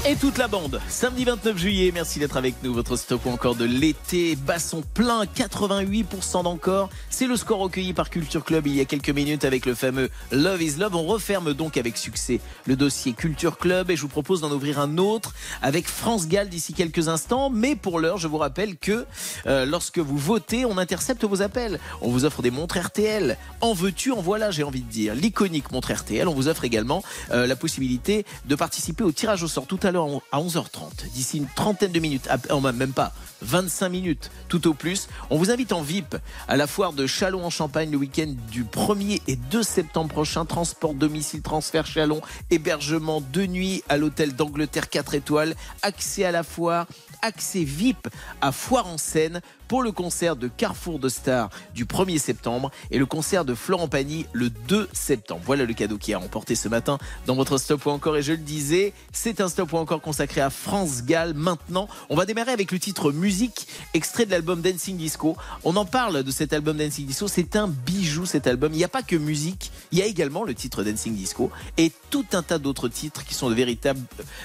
[0.07, 2.75] Et toute la bande, samedi 29 juillet, merci d'être avec nous.
[2.75, 6.91] Votre stop encore de l'été, basson plein, 88% d'encore.
[7.09, 10.11] C'est le score recueilli par Culture Club il y a quelques minutes avec le fameux
[10.31, 10.95] Love is Love.
[10.95, 14.79] On referme donc avec succès le dossier Culture Club et je vous propose d'en ouvrir
[14.79, 17.49] un autre avec France Gall d'ici quelques instants.
[17.49, 19.07] Mais pour l'heure, je vous rappelle que
[19.47, 21.79] euh, lorsque vous votez, on intercepte vos appels.
[22.01, 23.39] On vous offre des montres RTL.
[23.59, 25.15] En veux-tu, en voilà, j'ai envie de dire.
[25.15, 26.27] L'iconique montre RTL.
[26.27, 29.79] On vous offre également euh, la possibilité de participer au tirage tirage au sort tout
[29.83, 31.09] à l'heure à 11h30.
[31.13, 32.29] D'ici une trentaine de minutes,
[32.73, 35.07] même pas 25 minutes tout au plus.
[35.29, 36.15] On vous invite en VIP
[36.47, 40.45] à la foire de Chalon en Champagne le week-end du 1er et 2 septembre prochain.
[40.45, 46.43] Transport, domicile, transfert Chalon, hébergement de nuit à l'hôtel d'Angleterre 4 étoiles, accès à la
[46.43, 46.87] foire,
[47.21, 48.07] accès VIP
[48.41, 52.97] à Foire en Seine pour le concert de Carrefour de Stars du 1er septembre et
[52.97, 55.41] le concert de Florent Pagny le 2 septembre.
[55.45, 58.17] Voilà le cadeau qui a remporté ce matin dans votre Stop ou encore.
[58.17, 61.33] Et je le disais, c'est un Stop ou encore consacré à France Gall.
[61.33, 65.35] Maintenant, on va démarrer avec le titre Musique, extrait de l'album Dancing Disco.
[65.63, 67.27] On en parle de cet album Dancing Disco.
[67.27, 68.73] C'est un bijou cet album.
[68.73, 71.91] Il n'y a pas que musique, il y a également le titre Dancing Disco et
[72.09, 74.01] tout un tas d'autres titres qui sont de véritables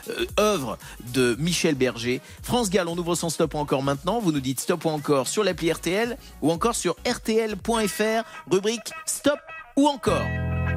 [0.08, 0.78] euh, œuvres
[1.12, 2.20] de Michel Berger.
[2.42, 4.20] France Gall, on ouvre son Stop ou encore maintenant.
[4.20, 9.38] Vous nous dites Stop ou encore sur l'appli RTL ou encore sur rtl.fr, rubrique Stop
[9.76, 10.26] ou encore.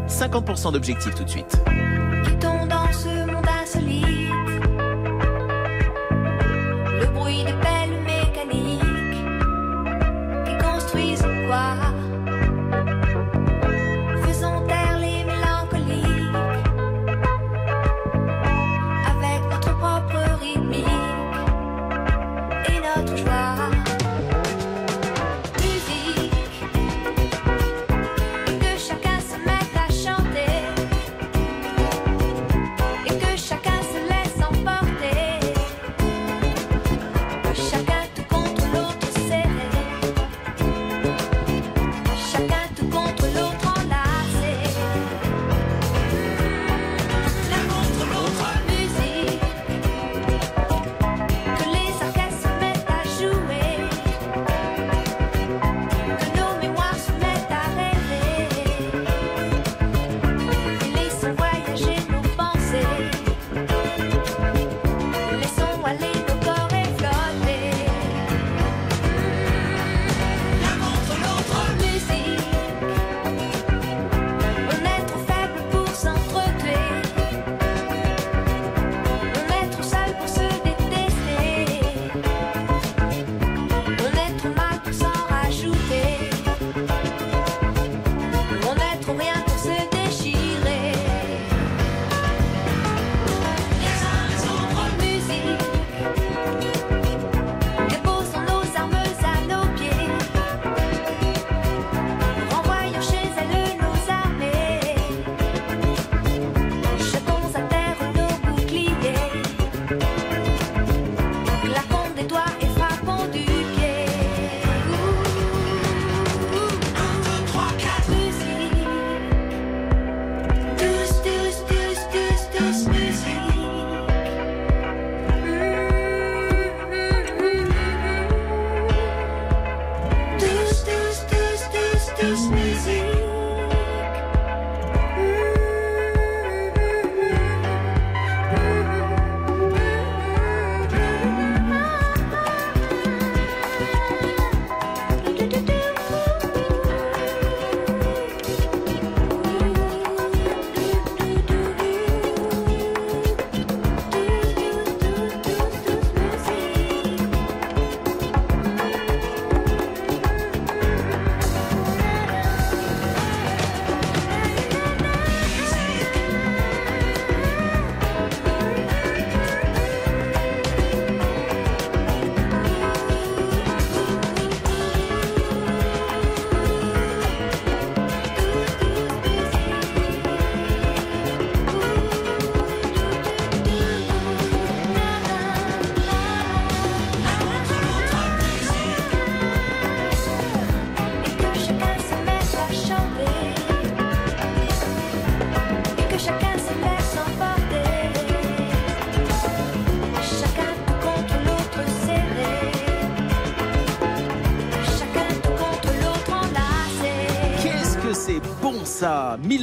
[0.08, 1.58] 50% d'objectifs tout de suite.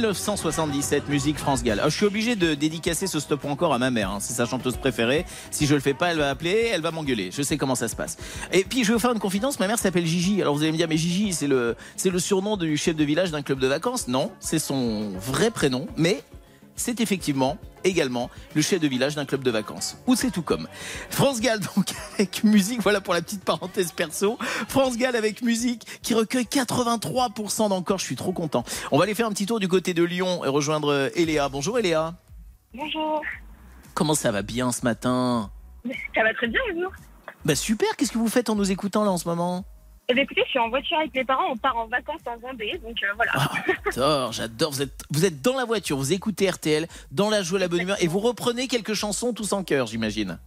[0.07, 1.79] 1977, musique France Gall.
[1.83, 4.09] Ah, je suis obligé de dédicacer ce stop encore à ma mère.
[4.09, 4.17] hein.
[4.19, 5.25] C'est sa chanteuse préférée.
[5.51, 7.29] Si je le fais pas, elle va appeler, elle va m'engueuler.
[7.31, 8.17] Je sais comment ça se passe.
[8.51, 9.59] Et puis je vais vous faire une confidence.
[9.59, 10.41] Ma mère s'appelle Gigi.
[10.41, 13.03] Alors vous allez me dire, mais Gigi, c'est le, c'est le surnom du chef de
[13.03, 14.07] village d'un club de vacances?
[14.07, 15.85] Non, c'est son vrai prénom.
[15.97, 16.23] Mais
[16.75, 19.97] c'est effectivement également le chef de village d'un club de vacances.
[20.07, 20.67] Ou c'est tout comme.
[21.09, 24.37] France Gall donc avec musique, voilà pour la petite parenthèse perso.
[24.67, 28.63] France Gall avec musique qui recueille 83% d'encore, je suis trop content.
[28.91, 31.49] On va aller faire un petit tour du côté de Lyon et rejoindre Eléa.
[31.49, 32.15] Bonjour Eléa.
[32.73, 33.21] Bonjour.
[33.93, 35.51] comment ça va bien ce matin?
[36.15, 36.89] Ça va très bien et vous?
[37.43, 39.65] Bah super, qu'est-ce que vous faites en nous écoutant là en ce moment?
[40.11, 42.37] Eh bien, écoutez, je suis en voiture avec mes parents, on part en vacances en
[42.37, 43.31] Vendée, donc euh, voilà.
[43.95, 44.71] J'adore, j'adore.
[44.73, 47.81] Vous êtes, vous êtes dans la voiture, vous écoutez RTL, dans la joie, la bonne
[47.81, 50.37] humeur, et vous reprenez quelques chansons tous en chœur, j'imagine.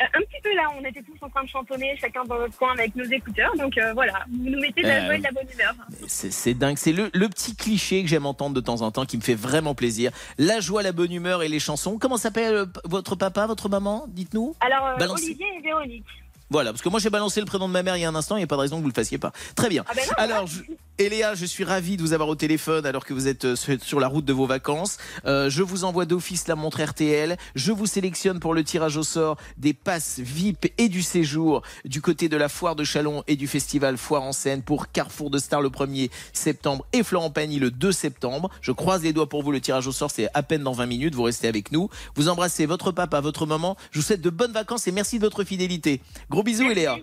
[0.00, 2.56] Euh, un petit peu là, on était tous en train de chantonner, chacun dans notre
[2.58, 5.18] coin avec nos écouteurs, donc euh, voilà, vous nous mettez de la Euh, joie et
[5.18, 5.74] de la bonne humeur.
[6.08, 9.06] C'est c'est dingue, c'est le, le petit cliché que j'aime entendre de temps en temps,
[9.06, 10.10] qui me fait vraiment plaisir.
[10.36, 11.96] La joie, la bonne humeur et les chansons.
[11.96, 14.56] Comment s'appelle votre papa, votre maman Dites-nous?
[14.58, 14.96] Alors.
[15.12, 16.06] Olivier et Véronique.
[16.52, 18.14] Voilà, parce que moi j'ai balancé le prénom de ma mère il y a un
[18.14, 19.32] instant, il n'y a pas de raison que vous le fassiez pas.
[19.56, 19.84] Très bien.
[19.88, 20.60] Ah ben non, Alors, je-
[20.98, 23.98] Eléa, je suis ravi de vous avoir au téléphone alors que vous êtes euh, sur
[23.98, 24.98] la route de vos vacances.
[25.24, 27.38] Euh, je vous envoie d'office la montre RTL.
[27.54, 32.02] Je vous sélectionne pour le tirage au sort des passes VIP et du séjour du
[32.02, 35.38] côté de la foire de Chalon et du festival Foire en scène pour Carrefour de
[35.38, 38.50] Star le 1er septembre et Florent Pagny le 2 septembre.
[38.60, 39.50] Je croise les doigts pour vous.
[39.50, 41.14] Le tirage au sort, c'est à peine dans 20 minutes.
[41.14, 41.88] Vous restez avec nous.
[42.16, 43.76] Vous embrassez votre papa, votre maman.
[43.92, 46.02] Je vous souhaite de bonnes vacances et merci de votre fidélité.
[46.28, 46.98] Gros bisous, Eléa.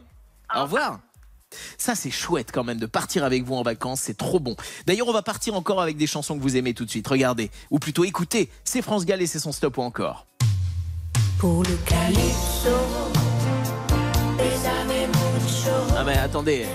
[0.56, 1.00] Au revoir.
[1.78, 4.56] Ça, c'est chouette quand même de partir avec vous en vacances, c'est trop bon.
[4.86, 7.08] D'ailleurs, on va partir encore avec des chansons que vous aimez tout de suite.
[7.08, 10.28] Regardez, ou plutôt écoutez, c'est France Gall et c'est son stop ou encore.
[11.38, 12.70] Pour le calypso.
[15.96, 16.66] Ah mais attendez,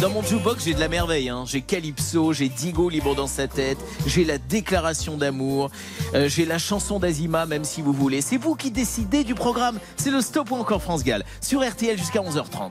[0.00, 1.28] dans mon jukebox j'ai de la merveille.
[1.28, 1.44] Hein.
[1.46, 5.70] J'ai Calypso, j'ai Digo libre dans sa tête, j'ai la déclaration d'amour,
[6.14, 8.20] euh, j'ai la chanson d'Azima même si vous voulez.
[8.20, 9.78] C'est vous qui décidez du programme.
[9.96, 12.70] C'est le stop ou encore France Gall sur RTL jusqu'à 11h30.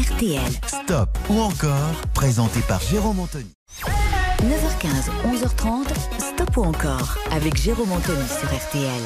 [0.00, 0.40] RTL.
[0.66, 3.50] Stop ou encore, présenté par Jérôme Anthony.
[3.82, 9.02] 9h15, 11h30, stop ou encore avec Jérôme Anthony sur RTL.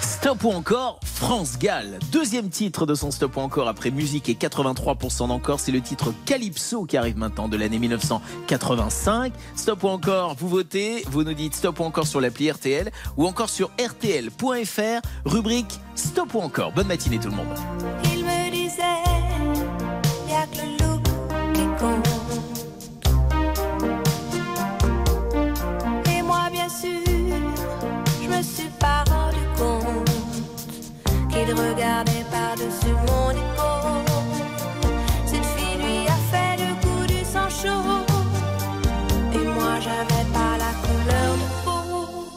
[0.00, 1.98] Stop ou encore France Gall.
[2.10, 6.14] Deuxième titre de son Stop ou encore après musique et 83% d'encore, c'est le titre
[6.24, 9.34] Calypso qui arrive maintenant de l'année 1985.
[9.56, 13.26] Stop ou encore, vous votez, vous nous dites Stop ou encore sur l'appli RTL ou
[13.26, 16.72] encore sur rtl.fr, rubrique Stop ou encore.
[16.72, 18.19] Bonne matinée tout le monde.
[31.52, 34.04] Regardait par-dessus mon épaule.
[35.26, 38.04] Cette fille lui a fait le coup du sang chaud.
[39.34, 42.28] Et moi, j'avais pas la couleur de peau.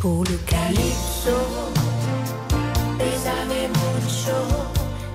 [0.00, 1.38] Pour le calypso.
[2.98, 4.40] Bésame mucho,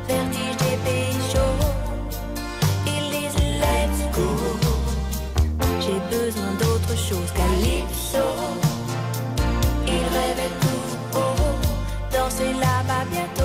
[0.08, 1.66] vertige des pays chauds.
[2.86, 3.10] Ils
[3.62, 4.28] let's go.
[5.80, 8.69] J'ai besoin d'autre chose, calypso.
[12.40, 13.44] Danser là-bas bientôt.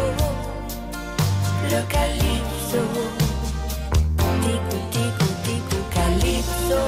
[1.71, 2.83] Le calypso.
[4.43, 6.83] Tico, tico, tico, calypso.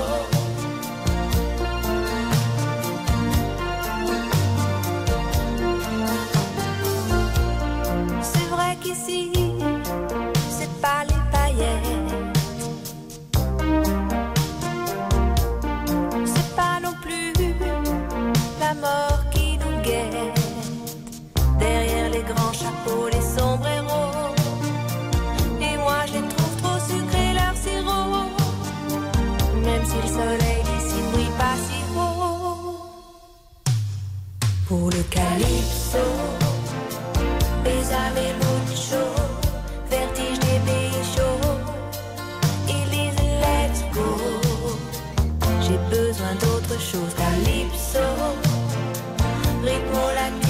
[8.23, 9.36] C'est vrai qu'ici,
[46.97, 48.01] chose, calypso.
[50.15, 50.46] Latino,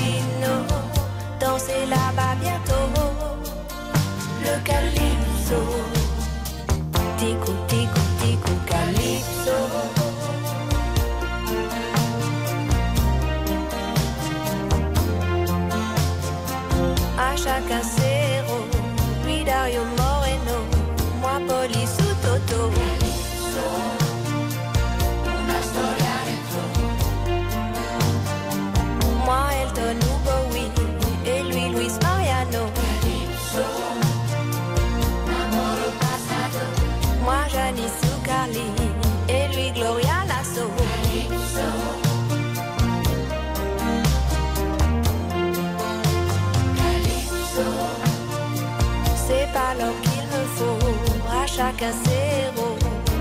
[51.67, 52.77] faut, à chacun ses héros.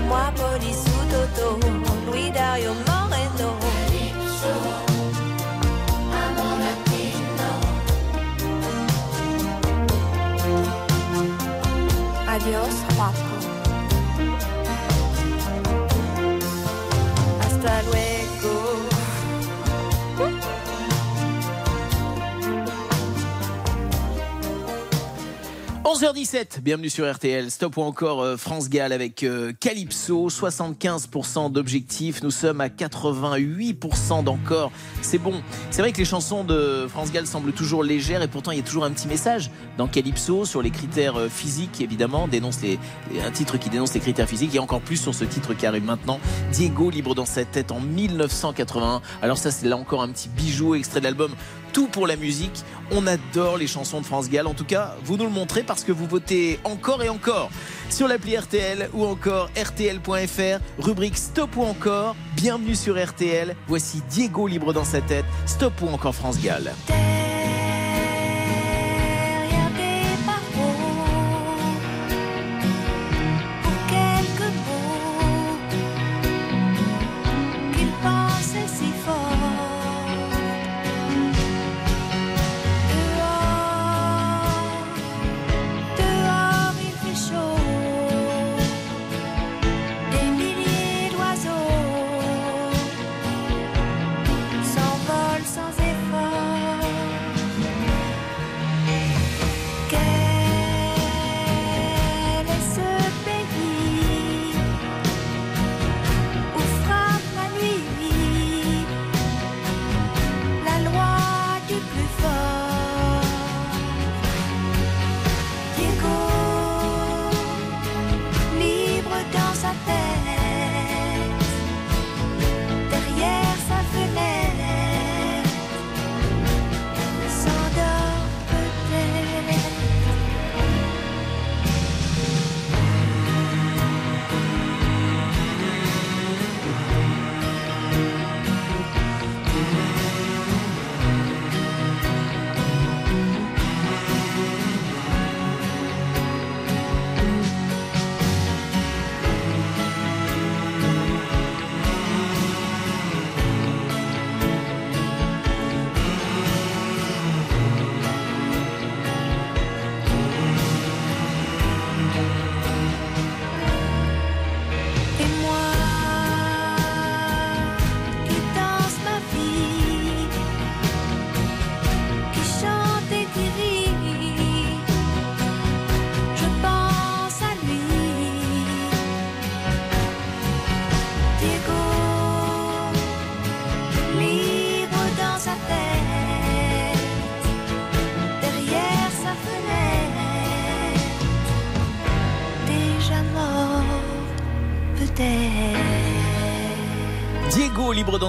[0.08, 1.58] Moi, police ou Toto,
[2.06, 2.85] Louis Dario
[25.86, 27.48] 11h17, bienvenue sur RTL.
[27.48, 32.24] Stop ou encore euh, France Gall avec euh, Calypso, 75% d'objectifs.
[32.24, 34.72] Nous sommes à 88% d'encore.
[35.00, 35.40] C'est bon.
[35.70, 38.60] C'est vrai que les chansons de France Gall semblent toujours légères et pourtant il y
[38.60, 42.26] a toujours un petit message dans Calypso sur les critères euh, physiques évidemment.
[42.26, 42.80] Dénonce les,
[43.24, 45.84] un titre qui dénonce les critères physiques et encore plus sur ce titre qui arrive
[45.84, 46.18] maintenant.
[46.50, 49.02] Diego libre dans sa tête en 1981.
[49.22, 51.30] Alors ça c'est là encore un petit bijou extrait de l'album
[51.76, 52.64] tout pour la musique.
[52.90, 54.46] On adore les chansons de France Gall.
[54.46, 57.50] En tout cas, vous nous le montrez parce que vous votez encore et encore
[57.90, 62.16] sur l'appli RTL ou encore RTL.fr, rubrique Stop ou encore.
[62.34, 63.54] Bienvenue sur RTL.
[63.68, 65.26] Voici Diego libre dans sa tête.
[65.44, 66.72] Stop ou encore France Gall.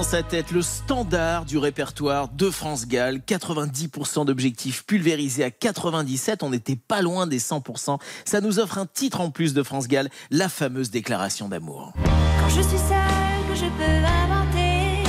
[0.08, 3.18] Sa tête, le standard du répertoire de France Gall.
[3.18, 6.42] 90% d'objectifs pulvérisés à 97.
[6.42, 7.98] On n'était pas loin des 100%.
[8.24, 11.92] Ça nous offre un titre en plus de France Gall, la fameuse déclaration d'amour.
[12.04, 15.02] Quand je suis seule, que je peux inventer,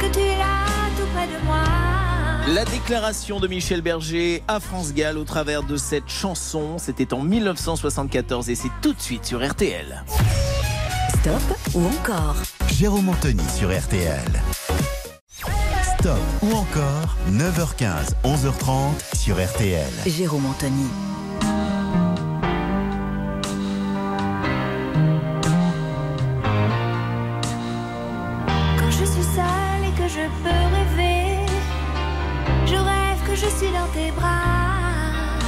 [0.00, 0.66] que tu es là
[0.98, 2.54] tout près de moi.
[2.54, 7.22] La déclaration de Michel Berger à France Gall au travers de cette chanson, c'était en
[7.22, 10.04] 1974 et c'est tout de suite sur RTL.
[11.20, 11.42] Stop
[11.74, 12.36] ou encore
[12.68, 14.42] Jérôme Anthony sur RTL.
[15.98, 19.92] Stop ou encore 9h15, 11h30 sur RTL.
[20.06, 20.88] Jérôme Anthony.
[28.78, 31.38] Quand je suis seule et que je peux rêver,
[32.66, 35.38] je rêve que je suis dans tes bras.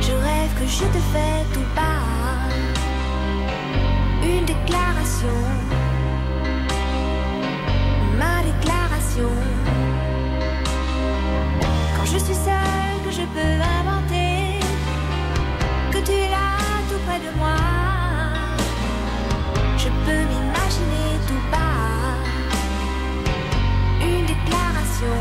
[0.00, 2.73] Je rêve que je te fais tout bas.
[4.24, 5.38] Une déclaration.
[8.18, 9.30] Ma déclaration.
[11.96, 14.60] Quand je suis seule, que je peux inventer,
[15.92, 16.56] que tu es là
[16.88, 17.60] tout près de moi.
[19.76, 22.16] Je peux m'imaginer tout bas
[24.00, 25.18] une déclaration,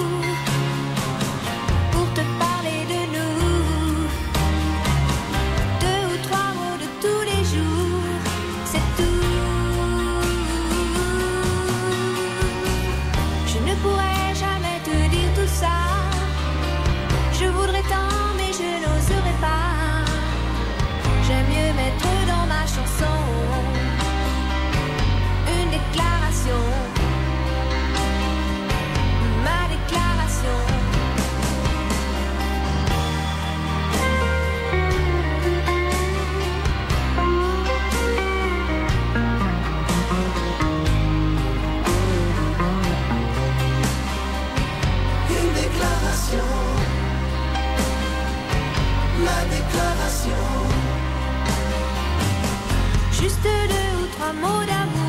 [54.33, 55.00] Deux ou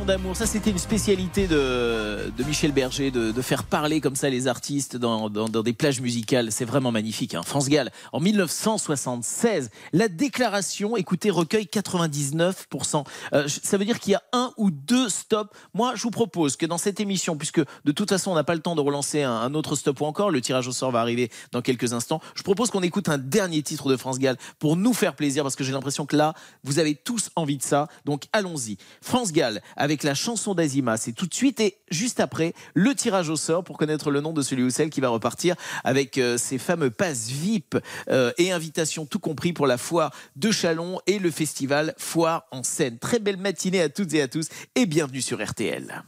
[0.00, 4.48] d'amour, ça c'était une spécialité de, de Michel Berger, de, faire parler comme ça les
[4.48, 6.50] artistes dans, dans- des plages musicales.
[6.50, 7.34] C'est vraiment magnifique.
[7.34, 7.42] Hein.
[7.42, 13.04] France Gall, en 1976, la déclaration, écoutez, recueille 99%.
[13.32, 15.50] Euh, ça veut dire qu'il y a un ou deux stops.
[15.74, 18.54] Moi, je vous propose que dans cette émission, puisque de toute façon on n'a pas
[18.54, 21.00] le temps de relancer un, un autre stop ou encore, le tirage au sort va
[21.00, 24.76] arriver dans quelques instants, je propose qu'on écoute un dernier titre de France Gall pour
[24.76, 27.88] nous faire plaisir, parce que j'ai l'impression que là, vous avez tous envie de ça.
[28.04, 28.76] Donc allons-y.
[29.02, 33.28] France Gall avec la chanson d'Azima, c'est tout de suite et juste après le tirage
[33.28, 36.38] au sort pour connaître le nom de celui ou celle qui va repartir avec euh,
[36.38, 37.76] ces fameux passes VIP
[38.08, 42.62] euh, et invitations tout compris pour la foire de Chalon et le festival Foire en
[42.62, 42.98] scène.
[42.98, 46.04] Très belle matinée à toutes et à tous et bienvenue sur RTL.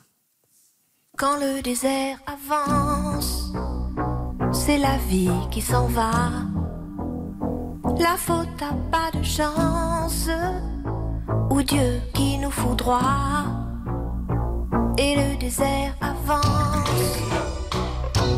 [1.17, 3.53] Quand le désert avance,
[4.53, 6.31] c'est la vie qui s'en va.
[7.99, 8.49] La faute
[8.91, 10.29] pas de chance,
[11.51, 13.45] ou Dieu qui nous foudroie.
[14.99, 17.19] Et le désert avance,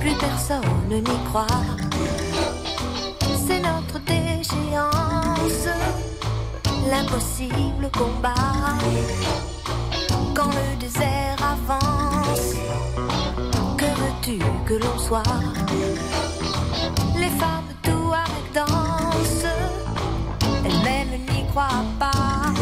[0.00, 1.46] plus personne n'y croit.
[3.46, 5.68] C'est notre déchéance,
[6.90, 8.34] l'impossible combat.
[10.34, 12.54] Quand le désert avance,
[13.76, 15.22] que veux-tu que l'on soit?
[17.16, 19.44] Les femmes tout avec danse,
[20.64, 22.52] elles-mêmes n'y croient pas.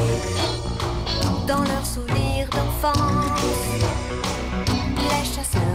[1.47, 3.15] Dans leurs souvenirs d'enfance, les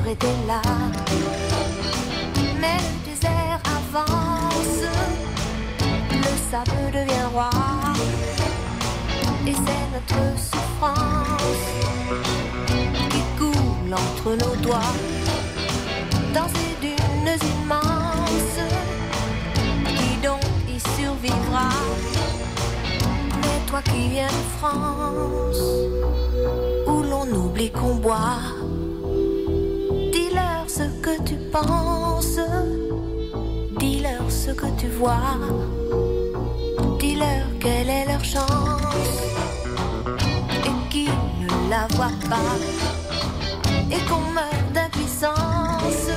[0.10, 0.62] étaient là.
[2.60, 4.84] Mais le désert avance,
[6.12, 7.50] le sable devient roi.
[9.48, 11.66] Et c'est notre souffrance
[13.10, 14.94] qui coule entre nos doigts
[16.34, 18.60] dans ces dunes immenses.
[19.86, 21.70] Qui donc y survivra
[23.42, 25.62] Mais toi qui viens de France,
[26.88, 28.40] où l'on oublie qu'on boit,
[33.80, 35.38] dis-leur ce que tu vois,
[37.00, 39.18] dis-leur quelle est leur chance.
[40.66, 41.06] Et qui
[41.42, 42.56] ne la voit pas.
[43.92, 46.10] Et qu'on meurt d'impuissance.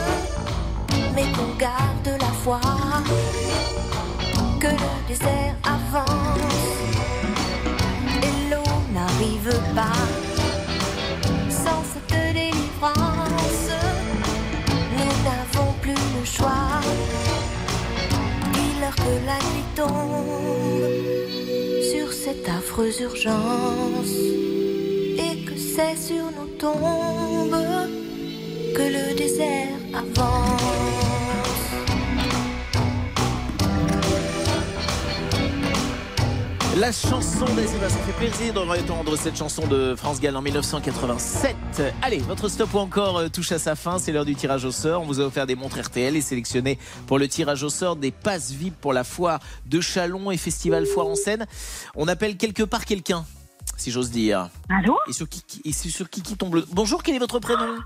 [1.15, 2.61] Mais qu'on garde la foi.
[4.61, 6.71] Que le désert avance.
[8.23, 10.01] Et l'eau n'arrive pas.
[11.49, 13.24] Sans cette délivrance
[18.97, 20.89] que la nuit tombe
[21.91, 24.17] sur cette affreuse urgence
[25.19, 27.57] et que c'est sur nos tombes
[28.75, 31.24] que le désert avance.
[36.81, 41.55] La chanson d'Azima, ça fait plaisir de entendre cette chanson de France Gall en 1987.
[42.03, 44.73] Allez, votre stop ou encore euh, touche à sa fin, c'est l'heure du tirage au
[44.73, 45.03] sort.
[45.03, 48.11] On vous a offert des montres RTL et sélectionné pour le tirage au sort des
[48.11, 51.47] passes VIP pour la foire de Chalon et Festival Foire en scène.
[51.95, 53.25] On appelle quelque part quelqu'un,
[53.77, 54.49] si j'ose dire.
[54.69, 54.99] Allô?
[55.09, 56.65] Et sur qui, et sur qui qui tombe le...
[56.73, 57.79] Bonjour, quel est votre prénom?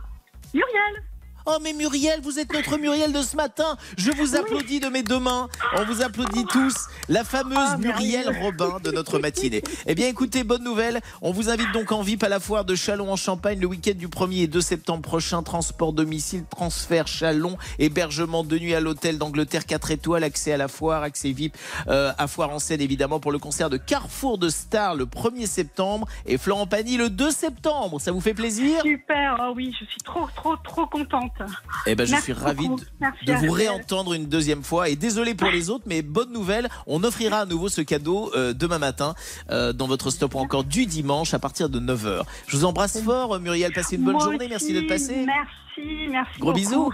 [0.54, 1.02] Muriel
[1.50, 3.78] Oh mais Muriel, vous êtes notre Muriel de ce matin.
[3.96, 5.48] Je vous applaudis de mes deux mains.
[5.78, 6.74] On vous applaudit tous.
[7.08, 8.38] La fameuse Ah, Muriel.
[8.42, 9.62] Robin de notre matinée.
[9.86, 11.00] Eh bien écoutez, bonne nouvelle.
[11.22, 13.94] On vous invite donc en VIP à la foire de Chalon en Champagne le week-end
[13.96, 15.42] du 1er et 2 septembre prochain.
[15.42, 20.68] Transport domicile, transfert Chalon, hébergement de nuit à l'hôtel d'Angleterre 4 étoiles, accès à la
[20.68, 21.56] foire, accès VIP
[21.88, 25.46] euh, à foire en scène évidemment pour le concert de Carrefour de Stars le 1er
[25.46, 28.02] septembre et Florent Pagny le 2 septembre.
[28.02, 28.82] Ça vous fait plaisir?
[28.82, 31.37] Super, oh oui, je suis trop, trop, trop contente.
[31.86, 34.88] Eh ben, je Merci suis ravi de, vous réentendre une deuxième fois.
[34.88, 38.52] Et désolé pour les autres, mais bonne nouvelle, on offrira à nouveau ce cadeau euh,
[38.52, 39.14] demain matin
[39.50, 42.22] euh, dans votre stop ou encore du dimanche à partir de 9h.
[42.46, 43.72] Je vous embrasse fort, Muriel.
[43.72, 44.48] Passez une bonne Moi journée.
[44.48, 45.24] Merci d'être passé.
[45.26, 46.38] Merci, merci.
[46.38, 46.58] Gros beaucoup.
[46.58, 46.92] bisous.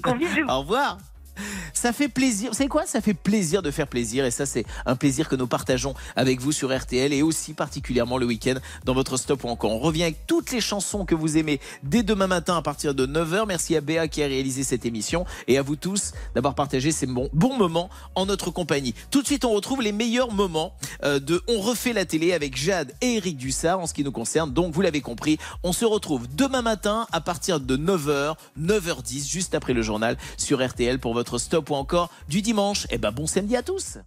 [0.00, 0.44] Gros bisous.
[0.48, 0.98] Au revoir.
[1.72, 2.50] Ça fait plaisir.
[2.54, 4.24] C'est quoi Ça fait plaisir de faire plaisir.
[4.24, 8.18] Et ça, c'est un plaisir que nous partageons avec vous sur RTL et aussi particulièrement
[8.18, 8.54] le week-end
[8.84, 9.72] dans votre stop ou encore.
[9.72, 13.06] On revient avec toutes les chansons que vous aimez dès demain matin à partir de
[13.06, 13.46] 9h.
[13.46, 17.06] Merci à Béa qui a réalisé cette émission et à vous tous d'avoir partagé ces
[17.06, 18.94] bons, bons moments en notre compagnie.
[19.10, 20.74] Tout de suite, on retrouve les meilleurs moments
[21.04, 24.12] euh, de On refait la télé avec Jade et Eric Dussard en ce qui nous
[24.12, 24.52] concerne.
[24.52, 29.54] Donc, vous l'avez compris, on se retrouve demain matin à partir de 9h, 9h10, juste
[29.54, 32.86] après le journal sur RTL pour votre stop ou encore du dimanche.
[32.90, 33.98] Et ben bon samedi à tous